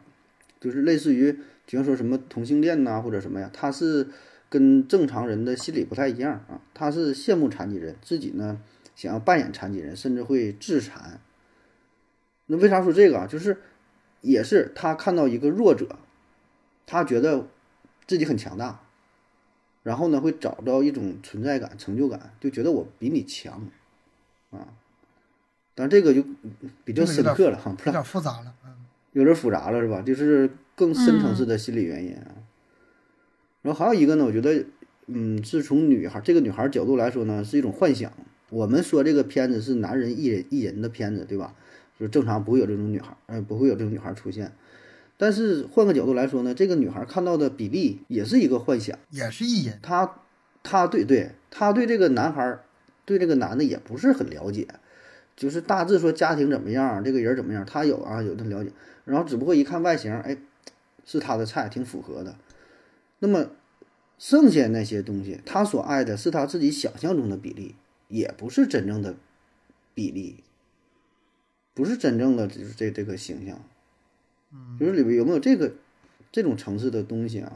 [0.62, 1.36] 就是类似于，
[1.66, 4.08] 比方说什么同性恋呐、或者什么呀，他是
[4.50, 8.60] 跟正常人的心理不太一样啊，他是羡慕残疾人，自己呢
[8.96, 11.20] 想要扮演残疾人，甚至会致残。
[12.48, 13.26] 那为啥说这个啊？
[13.26, 13.58] 就是
[14.22, 15.98] 也是他看到一个弱者，
[16.86, 17.48] 他觉得
[18.06, 18.82] 自己很强大，
[19.82, 23.70] 然后呢会找到一种存在感、成就感，就觉得我比你强
[24.52, 24.68] 啊。
[25.74, 26.24] 但这个就
[26.84, 28.54] 比较深刻了哈，有道点复杂了。
[28.66, 28.76] 嗯，
[29.14, 30.02] 有点复杂了，是吧？
[30.02, 32.28] 就是更深层次的心理原因啊。
[33.62, 34.66] 然后还有一个呢，我觉得，
[35.08, 38.12] 嗯，是从女孩这个女孩角度来说呢，是一种幻想。
[38.54, 41.56] 我们说这个片子是男人一人一人的片子，对吧？
[42.00, 44.52] 就是正常不会有这种女孩，呃，不会有这种女孩出现。
[45.18, 48.98] 但是换个角度来说呢，这个女孩看到的比例也是一个幻想。
[49.10, 49.80] 也是一人。
[49.82, 50.22] 她，
[50.62, 52.64] 她对对，她对这个男孩儿，
[53.06, 54.68] 对这个男的也不是很了解，
[55.36, 58.72] 就是大致说家庭怎么样，这个人怎么样，她有啊有的了解，
[59.06, 60.38] 然后只不过一看外形，哎，
[61.06, 62.36] 是她的菜，挺符合的。
[63.20, 63.48] 那么
[64.20, 67.76] 剩下那些东西，她所爱的是她自己想象中的比例，
[68.14, 69.16] 也不是真正的
[69.96, 70.44] 比例，
[71.74, 73.60] 不是真正的就是这这个形象。
[74.80, 75.74] 就是里边有没有这个
[76.32, 77.52] 这种层次的东西啊？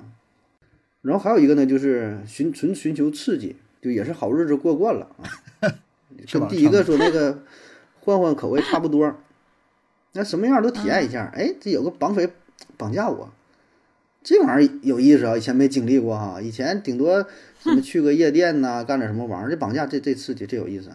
[1.03, 5.29] 然后还有一个呢，就是寻纯寻求刺激，就也是好日子过惯了啊，
[6.33, 7.43] 跟第一个说那个
[8.01, 9.15] 换换口味差不多，
[10.13, 11.31] 那什么样都体验一下。
[11.35, 12.27] 哎，这有个绑匪
[12.77, 13.31] 绑架我，
[14.27, 17.25] 这玩意儿有意思啊，以前没经历过哈，以前顶多
[17.63, 20.91] 什么去个夜店呐、干点什么玩意儿，这绑架这这刺激，这有意思。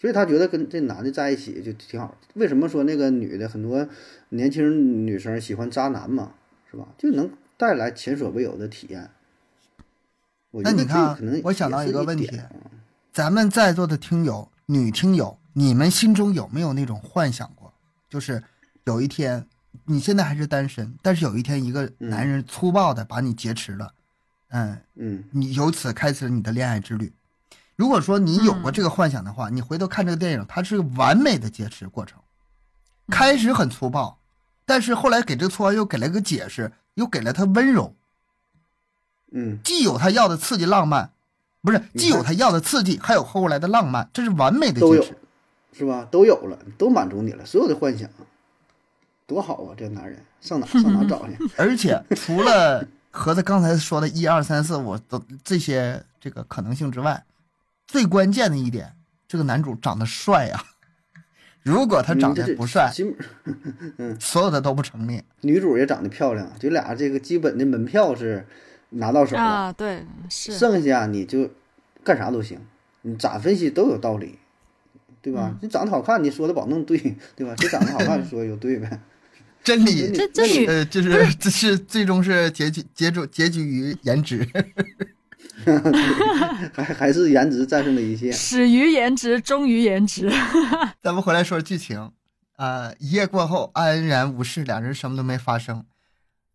[0.00, 2.18] 所以他觉得跟这男的在一起就挺好。
[2.34, 3.88] 为什么说那个女的很多
[4.30, 6.32] 年轻女生喜欢渣男嘛，
[6.68, 6.88] 是吧？
[6.98, 9.08] 就能带来前所未有的体验。
[10.50, 12.28] 我觉得那你看啊可能，我想到一个问题
[13.12, 17.72] 咱们在座的听友，女听友，你们心中有没有那种幻想过？
[18.10, 18.42] 就是
[18.86, 19.46] 有一天，
[19.84, 23.92] 你现在还是单身，但是有一天一个男人粗暴的把你劫持了，
[24.50, 27.12] 嗯，嗯你由此开始了你的恋爱之旅。
[27.76, 32.20] 如果说你有过这个幻想的话，你回头看这个电影，它是个完美的劫持过程。
[33.08, 34.18] 开始很粗暴，
[34.64, 37.94] 但是后来给这个粗暴又给了个解释，又给了他温柔，
[39.32, 41.10] 嗯，既有他要的刺激浪漫，
[41.60, 45.16] 不是既有他要的刺激，还有后来的浪漫，这是完美的劫持。，
[45.76, 46.06] 是吧？
[46.08, 48.08] 都有了，都满足你了，所有的幻想，
[49.26, 49.74] 多好啊！
[49.76, 51.36] 这男人上哪 上哪找去？
[51.56, 57.24] 而且除了和他刚才说的一二三四五的这些这个可能性之外，
[57.86, 58.92] 最关键的一点，
[59.26, 60.62] 这个男主长得帅呀、
[61.62, 62.92] 如果他长得不帅，
[64.20, 65.22] 所有的都不成立。
[65.40, 68.46] 女主也长得漂亮，就俩这个基本的门票是
[68.90, 71.48] 拿到手了，啊，对，是，剩下你就
[72.02, 72.60] 干啥都行，
[73.02, 74.38] 你咋分析都有道理，
[75.22, 75.48] 对吧？
[75.52, 76.98] 嗯你长得好看，你说的保证对，
[77.34, 77.54] 对吧？
[77.58, 79.00] 谁长得好看 说就对呗。
[79.64, 84.46] 真理，这这女呃，就是这 是最终是结局结局结局于颜值。
[86.74, 88.30] 还还是颜值战胜了一切。
[88.32, 90.30] 始于颜值，终于颜值。
[91.00, 92.12] 咱们回来说剧情，
[92.56, 95.86] 呃，一夜过后安然无事，两人什么都没发生。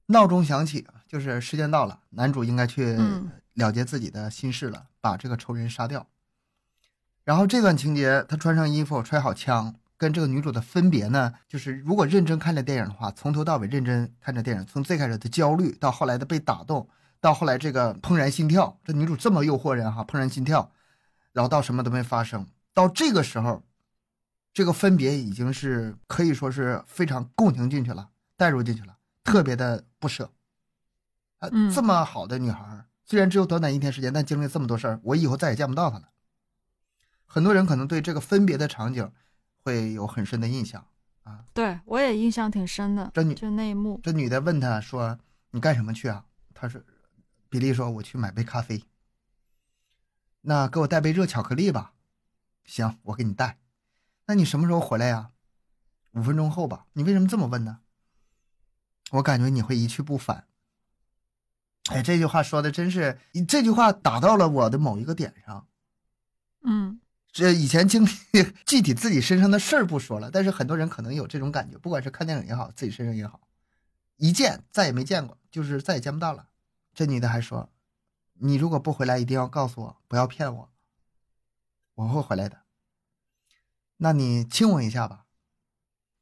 [0.07, 6.05] 闹钟响起，就是时间到了，男主应该去嗯了结自己的心事了，把这个仇人杀掉。
[7.23, 16.87] 然后这段情节，他穿上衣服，揣好枪，跟这个女主的分别呢，就是如果认真看这电影的话，从头到尾认真看这电影，从最开始的焦虑到后来的被打动，
[17.19, 20.71] 到后来这个怦然心跳，这女主这么诱惑人哈，怦然心跳，
[21.33, 23.61] 然后到什么都没发生，到这个时候，
[24.53, 28.95] 这个分别已经是可以说是非常共情进去了，代入进去了，
[29.25, 30.31] 特别的不舍。
[31.39, 36.09] 啊，嗯这么好的女孩儿，虽然只有短短一天时间，但经历了这么多事儿，我以后再也见不到她了。
[37.25, 39.11] 很多人可能对这个分别的场景
[39.63, 40.85] 会有很深的印象
[41.23, 41.45] 啊。
[41.53, 43.99] 对我也印象挺深的，这女就那一幕。
[44.03, 45.19] 这女的问他说
[45.51, 46.81] ：“你干什么去啊？”他说
[47.49, 48.83] ：“比利说我去买杯咖啡。
[50.41, 51.93] 那给我带杯热巧克力吧。
[52.65, 53.59] 行，我给你带。
[54.27, 55.31] 那你什么时候回来呀？
[56.11, 56.85] 五分钟后吧。
[56.93, 57.79] 你为什么这么问呢？
[59.11, 60.47] 我感觉你会一去不返。
[61.89, 65.67] 哎，这句话说的真是，这句话打到了我的某一个点上。
[66.61, 66.99] 嗯
[67.39, 73.39] 这以前经历具体自己身上的事儿不说了，但是很多人可能有这种感觉，不管是看电影也好，自己身上也好，
[74.17, 76.49] 一见再也没见过，就是再也见不到了。
[76.93, 77.69] 这女的还说
[78.35, 80.69] ：“你如果不回来，一定要告诉我，不要骗我，
[81.95, 82.59] 我会回来的。
[83.95, 85.23] 那你亲我一下吧，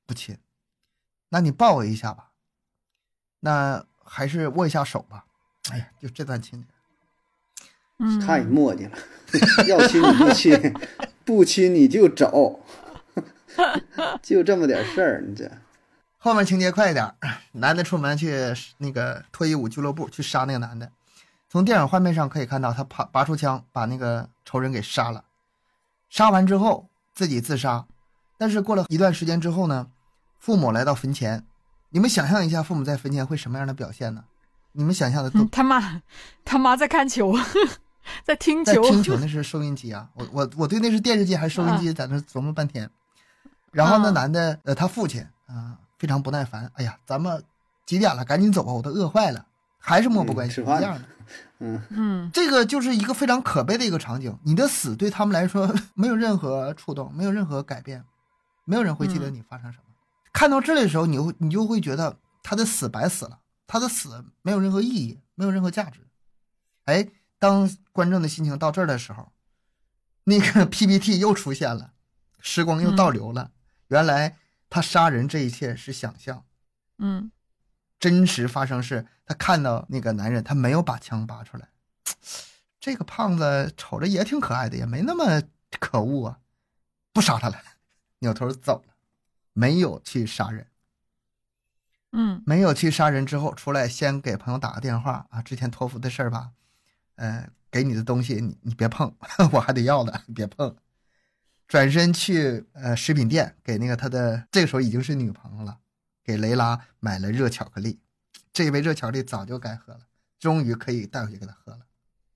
[0.05, 0.37] 不亲。
[1.29, 2.31] 那你抱我一下吧，
[3.39, 5.25] 那还是握一下手吧。
[5.71, 6.67] 哎呀，就这段情节。”
[7.99, 8.97] 嗯，太磨叽了，
[9.67, 10.73] 要亲你就亲，
[11.25, 12.63] 不亲你就走，
[14.21, 15.49] 就这么点事儿，你这
[16.19, 17.15] 后面情节快一点儿，
[17.53, 20.91] 男的出门去那个脱衣舞俱乐部去杀那个男的。
[21.49, 25.23] 从电影画面上可以看到，他拔拔出枪把那个仇人给杀了。
[26.09, 27.85] 杀完之后自己自杀，
[28.37, 29.87] 但是过了一段时间之后呢，
[30.39, 31.43] 父母来到坟前。
[31.89, 34.25] 你们想象一下，父母在坟前会什么样的表现呢？
[34.73, 36.01] 你们想象的都嗯他妈
[36.45, 37.33] 他妈在看球，
[38.23, 38.83] 在听在球。
[38.89, 40.09] 听球， 那是收音机啊！
[40.13, 42.89] 我我我对那是电视机还是收音机，在那琢磨半天。
[43.71, 46.71] 然后那啊男的，呃，他父亲啊，非常不耐烦。
[46.75, 47.43] 哎呀，咱们
[47.85, 48.25] 几点了？
[48.25, 49.45] 赶紧走吧，我都饿坏了。
[49.79, 51.05] 还是漠不关心，嗯一样的。
[51.89, 54.37] 嗯这个就是一个非常可悲的一个场景。
[54.43, 58.03] 你的死对他们来说没有任何触动，没有任何改变，
[58.65, 59.83] 没有人会记得你发生什么。
[60.33, 66.01] 看到这里的时候，你会你就会觉得他的死白死了，他的死没有任何意义，没有任何价值。
[66.85, 67.07] 哎，
[67.39, 69.31] 当观众的心情到这儿的时候，
[70.23, 71.93] 那个 PPT 又出现了，
[72.39, 73.51] 时光又倒流了。
[73.87, 74.37] 原来
[74.69, 76.45] 他杀人这一切是想象，
[76.97, 77.31] 嗯
[77.99, 81.69] 真实发生是他看到那个男人，他没有把枪拔出来。
[82.79, 85.41] 这个胖子瞅着也挺可爱的，也没那么
[85.79, 86.39] 可恶啊，
[87.11, 87.59] 不杀他了，
[88.19, 88.93] 扭头走了，
[89.53, 90.67] 没有去杀人，
[92.11, 96.51] 嗯没有去杀人之后出来，先给朋友打个电话啊，之前托付的事儿吧，
[97.17, 99.13] 呃，给你的东西你你别碰，
[99.53, 100.75] 我还得要呢，别碰。
[101.67, 105.79] 转身去呃食品店给那个他的这个时候已经是女朋友了，
[106.23, 107.99] 给雷拉买了热巧克力。
[108.53, 109.99] 这杯热巧克力早就该喝了，
[110.39, 111.79] 终于可以带回去给他喝了。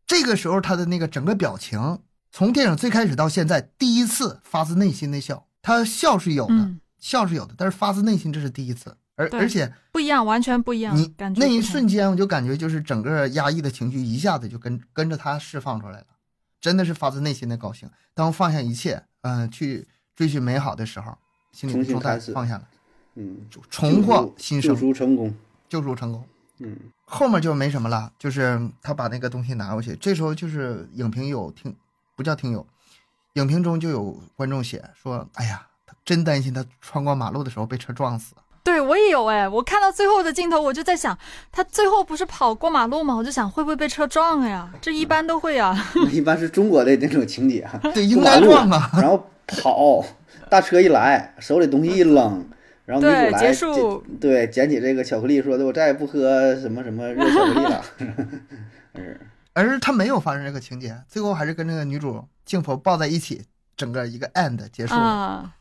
[0.05, 2.01] 这个时候他的那个整个表情
[2.31, 5.47] 从电影最开始到现在，第一次发自内心的笑。
[5.61, 10.95] 他笑是有的，嗯，笑是有的，但是发自内心这是第一次，而而且不一样，完全不一样。
[10.95, 16.05] 你感觉那一瞬间，我就感觉就是整个压抑的情绪一下子就跟跟着他释放出来了，
[16.59, 17.89] 真的是发自内心的高兴。
[18.13, 21.17] 当放下一切，嗯、去追寻美好的时候，
[21.51, 22.67] 心里的重新重担放下了，
[23.15, 23.37] 嗯，
[23.69, 25.33] 重获新生救，赎成功。
[25.69, 26.23] 救赎成功。
[26.59, 31.75] 嗯后面就没什么了，就是他把那个东西拿过去，这时候就是影评有听，
[32.15, 32.65] 不叫听友，
[33.33, 38.33] 影评中就有观众写说：“哎呀，他真担心他穿过马路的时候被车撞死。
[38.63, 41.17] 对我也有哎，我看到最后的镜头，我就在想，
[41.51, 43.15] 他最后不是跑过马路吗？
[43.15, 44.71] 我就想会不会被车撞了呀？
[44.79, 45.75] 这一般都会啊。
[46.11, 48.91] 一般是中国的那种情节啊，对，应该撞啊。
[48.93, 50.03] 然后跑，
[50.49, 52.45] 大车一来，手里东西一扔，
[52.85, 54.03] 然后女主，来结束。
[54.19, 57.83] 对，捡起这个巧克力，说的我再也不喝什么什么热巧克力了。
[58.95, 59.19] 是，
[59.53, 63.41] 而他没有发生这个情节，最后还是跟那个女主镜头抱在一起，
[63.75, 65.01] 整个一个 end 结束了。
[65.01, 65.51] 啊，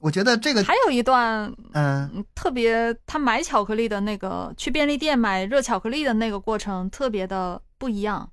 [0.00, 1.44] 我觉得这个，还有一段
[1.74, 8.28] 嗯，嗯特别，他买巧克力的那个去便利店买热巧克力的那个过程特别的不一样，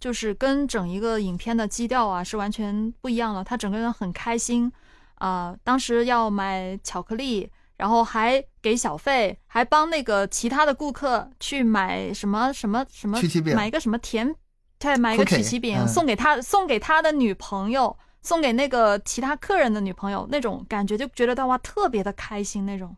[0.00, 3.44] 就是跟整一个影片的基调啊是完全不一样了。
[3.44, 4.72] 他整个人很开心
[5.16, 13.20] 啊、当时要买巧克力，然后还给小费，还帮那个其他的顾客去买什么什么什么
[13.54, 14.34] 买一个什么甜，
[14.78, 17.96] 对，买一个曲奇饼、嗯送给他，送给他的女朋友。
[18.22, 22.96] 送给那个其他客人的女朋友，那种感觉就觉得到哇特别的开心，那种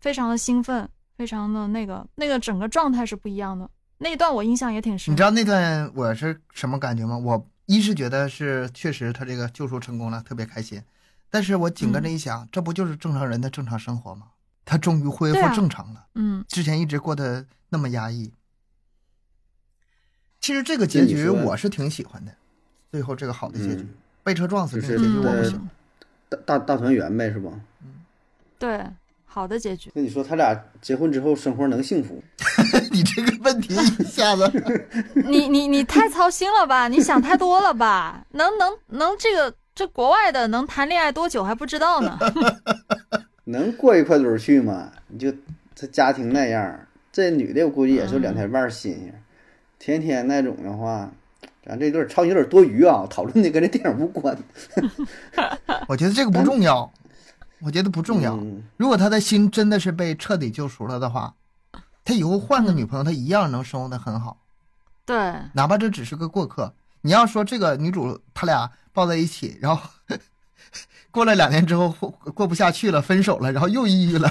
[0.00, 3.68] 非常的兴奋，非常的那个那个整个状态是不一样的。
[3.98, 5.12] 那一段我印象也挺深。
[5.12, 7.16] 你知道那段我是什么感觉吗？
[7.16, 10.82] 我一是觉得是确实他这个救赎成功了，特别开心，
[11.30, 14.28] 但是我紧跟着一想，这不就是正常人的正常生活吗？
[14.64, 18.32] 他终于恢复正常了，嗯之前一直过得那么压抑。
[20.40, 22.34] 其实这个结局我是挺喜欢的，
[22.92, 23.88] 最后这个好的结局，嗯
[24.22, 25.68] 被车撞死是这个结局我不呃喜欢。
[26.28, 27.50] 大大大团圆呗，是吧？
[28.58, 28.84] 对，
[29.24, 29.90] 好的结局。
[29.94, 32.22] 那你说他俩结婚之后生活能幸福？
[32.92, 34.48] 你这个问题一下子，
[35.26, 36.86] 你你你太操心了吧？
[36.86, 38.24] 你想太多了吧？
[38.32, 42.18] 能能能这个这国外的能谈恋爱多久还不知道呢？
[43.44, 44.92] 能过一块堆儿去吗？
[45.08, 45.32] 你就
[45.74, 46.78] 他家庭那样，
[47.10, 49.22] 这女的我估计也就两天半儿新鲜，
[49.78, 51.10] 天天那种的话，
[51.64, 54.36] 咱这有点超有点多余啊，讨论的跟这电影无关。
[55.86, 56.92] 我觉得这个不重要，
[57.60, 58.34] 我觉得不重要。
[58.34, 61.34] 嗯如果他的心真的是被彻底救赎了的话，
[62.04, 64.38] 他以后换个女朋友，他一样能生活的很好，
[65.06, 65.16] 对，
[65.52, 66.74] 哪怕这只是个过客。
[67.02, 69.88] 你要说这个女主他俩抱在一起，然后
[71.12, 74.28] 过了两年之后过过不下去了，分手了，然后又抑郁了，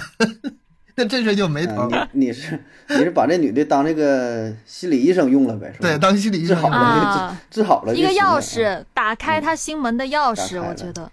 [0.96, 5.68] 那这事就没你你是你是把这女的当那个心理医生用了呗？
[5.68, 5.78] 是吧？
[5.82, 11.12] 对，当心理医生用治好了啊治治好了一个钥匙打开他心门的钥匙，我觉得，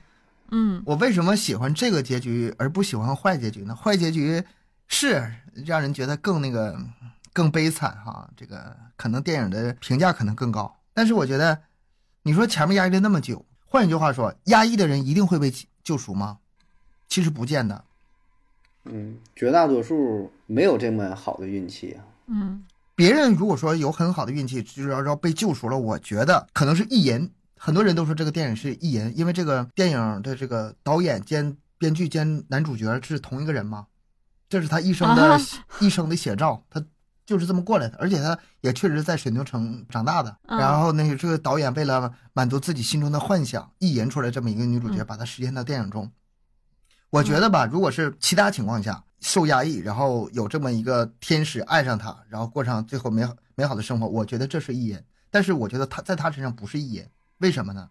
[0.51, 3.77] 嗯，我为什么喜欢这个结局而不喜欢坏结局呢？
[3.77, 4.43] 坏结局
[4.89, 5.33] 是
[5.67, 6.77] 让人觉得更那个
[7.33, 10.77] 更悲惨哈，这个可能电影的评价可能更高。
[10.93, 11.61] 但是我觉得，
[12.25, 15.53] 你说前面压抑了那么久，换一句话说，压抑的人一定会被
[15.85, 16.39] 救赎吗？
[17.09, 17.85] 其实不见得。
[18.91, 22.05] 嗯，绝大多数没有这么好的运气啊。
[22.27, 22.63] 嗯，
[22.95, 27.31] 别人如果说有很好的运气，就是要要被救赎了，我觉得可能是意淫。
[27.57, 33.87] 很多人都说这个电影是意淫，因为这个电影的这个导演兼编剧兼男主角是同一个人嘛，
[34.49, 35.41] 这是他一生的、啊
[35.81, 36.81] 一生的写照，他
[37.27, 40.37] 就是这么过来的，而且他也确实在水牛城长大的。
[40.47, 46.11] 嗯然后那个这个导演为了满足自己心中的幻想，意淫出来这么一个女主角，嗯把她实现到电影中。
[47.11, 55.03] 我觉得吧，如果是其他情况下受压抑，然后有这么一个天使爱上他，然后过上最后美好美好的生活，我觉得这是意淫。
[55.31, 57.07] 但是我觉得他在他身上不是意淫，
[57.39, 57.89] 为什么呢？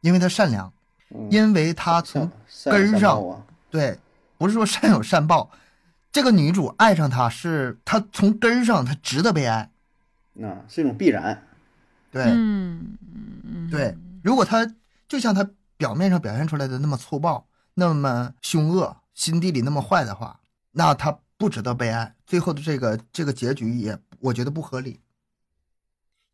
[0.00, 0.72] 因为他善良，
[1.10, 2.30] 嗯，因为他从
[2.64, 3.98] 根上对，
[4.36, 5.50] 不是说善有善报，
[6.12, 9.70] 这个女主爱上他是他从根上他值得被爱，
[10.34, 11.42] 那是一种必然。
[12.10, 12.96] 对、嗯
[13.44, 13.96] 嗯，对。
[14.22, 14.66] 如果他
[15.08, 17.44] 就像他表面上表现出来的那么粗暴、
[17.80, 20.40] 那么凶恶、心地里那么坏的话，
[20.72, 22.16] 那他不值得被爱。
[22.26, 25.00] 最后的这个这个结局也我觉得不合理。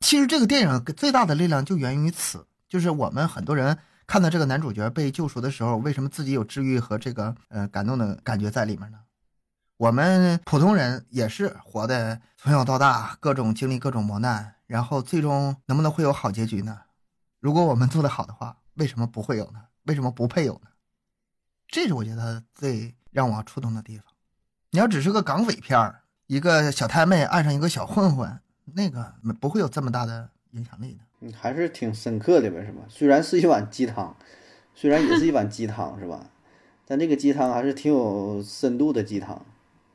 [0.01, 9.01] 其实这个电影最大的力量就源于此，就是我们很多人看到这个男主角被救赎的时候，为什么自己有治愈和这个呃感动的感觉在里面呢？
[9.77, 16.81] 我们普通人也是活的从小到大，各种经历各种磨难，然后最终能不能会有好结局呢？
[17.39, 19.61] 如果我们做得好的话，为什么不会有呢？
[19.83, 20.71] 为什么不配有呢？
[21.69, 24.07] 这是我觉得最让我触动的地方。
[24.71, 28.41] 你要只是个港匪片儿，一个小太妹爱上一个小混混，
[28.75, 31.01] 那个不会有这么大的影响力的。
[31.21, 32.83] 嗯还是挺深刻的呗，是吧？
[32.89, 34.15] 虽然是一碗鸡汤，
[34.75, 36.27] 虽然也是一碗鸡汤，是吧？
[36.87, 39.45] 但这个鸡汤还是挺有深度的鸡汤。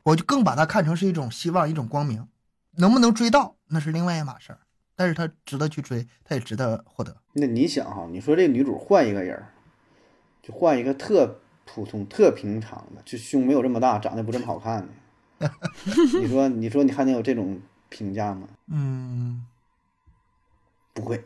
[0.02, 2.26] 我就更把它看成是一种希望，一种光明。
[2.78, 4.58] 能不能追到那是另外一码事儿，
[4.96, 7.16] 但是他值得去追，他也值得获得。
[7.34, 9.52] 那你想哈，你说这女主换一个人儿，
[10.42, 11.38] 就换一个特
[11.72, 14.84] 普通、特平常的，就胸没有这么大，长得不这么好看
[15.38, 15.50] 的，
[16.20, 18.48] 你说，你说你还能有这种评价吗？
[18.72, 19.46] 嗯，
[20.92, 21.22] 不会，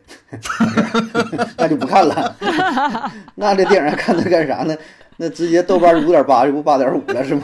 [1.57, 2.35] 那就不看了。
[3.33, 4.77] 那这电影还看它干啥呢？
[5.17, 7.43] 那直接豆瓣五点八这不八点五了是吗？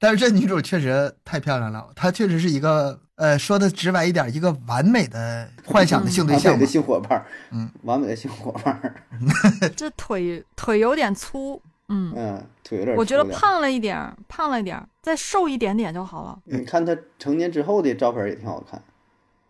[0.00, 6.70] 但是这女主确实太漂亮了，她确实是一个呃，说的直白一点，一个完美的幻想的性对象完美的。
[6.70, 9.02] 性伙伴儿，嗯，完美的性伙伴儿，
[9.76, 12.96] 这腿腿有点粗，嗯，嗯，腿有点。
[12.96, 13.24] 我觉得。
[13.32, 16.40] 胖了一点儿，胖了一点儿，再瘦一点点就好了。
[16.44, 18.82] 你看他成年之后的照片也挺好看，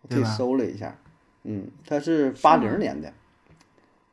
[0.01, 0.95] 我特意对搜了一下，
[1.43, 3.11] 嗯，他是八零年的，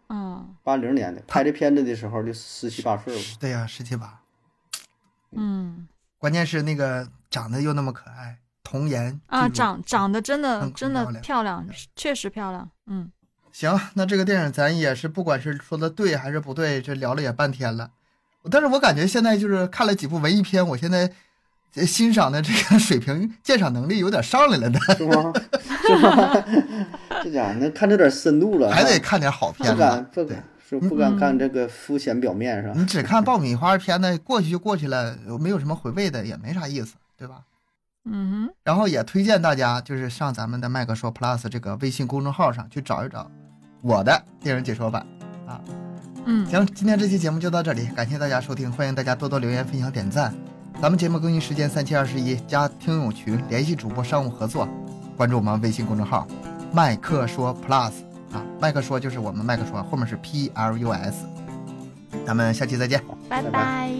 [0.08, 3.22] 嗯八零年的，拍这片子的时候就十七八岁吧。
[3.38, 4.20] 对呀、十七八，
[5.32, 5.86] 嗯
[6.18, 8.38] 关键是那个长得又那么可爱，
[8.72, 12.66] 童颜啊，长长得真的真的漂亮，确实漂亮。
[12.86, 13.10] 嗯，
[13.52, 17.90] 行，那这个电影咱也是不管是说的对还是不对，这聊了也半天了。
[18.50, 21.12] 但是我感觉现在就是看了几部文艺片，我现在
[21.74, 25.32] 呃欣赏的这个 水平、鉴赏能力有点上来了呢，是吗？
[25.86, 26.44] 是吗？
[27.22, 30.10] 这家伙那看着有点深度了，还得看点好片不敢子。
[30.14, 32.74] 不敢是不敢干这个肤浅表面是吧。
[32.74, 37.42] 你只看爆米花片子，过去就过去了，没有什么回味的，也没啥意思，对吧？
[38.04, 43.30] 嗯哼，然后也推荐大家就是上咱们的麦克说 Plus 这个微信公众号上去找一找
[43.80, 45.06] 我的电影解说版
[45.46, 45.60] 啊。
[46.24, 50.34] 嗯，行，今天这期节目就到这里，感谢大家收听，欢迎大家多多留言、分享、点赞。
[50.80, 54.68] 咱们节目更新时间三七二十一，加听友群，联系主播商务合作，
[55.16, 56.26] 关注我们微信公众号
[56.72, 57.92] “麦克说 Plus”
[58.32, 61.24] 啊，麦克说就是我们麦克说，后面是 P L U S。
[62.26, 63.00] 咱们下期再见。
[63.28, 63.92] 拜拜拜拜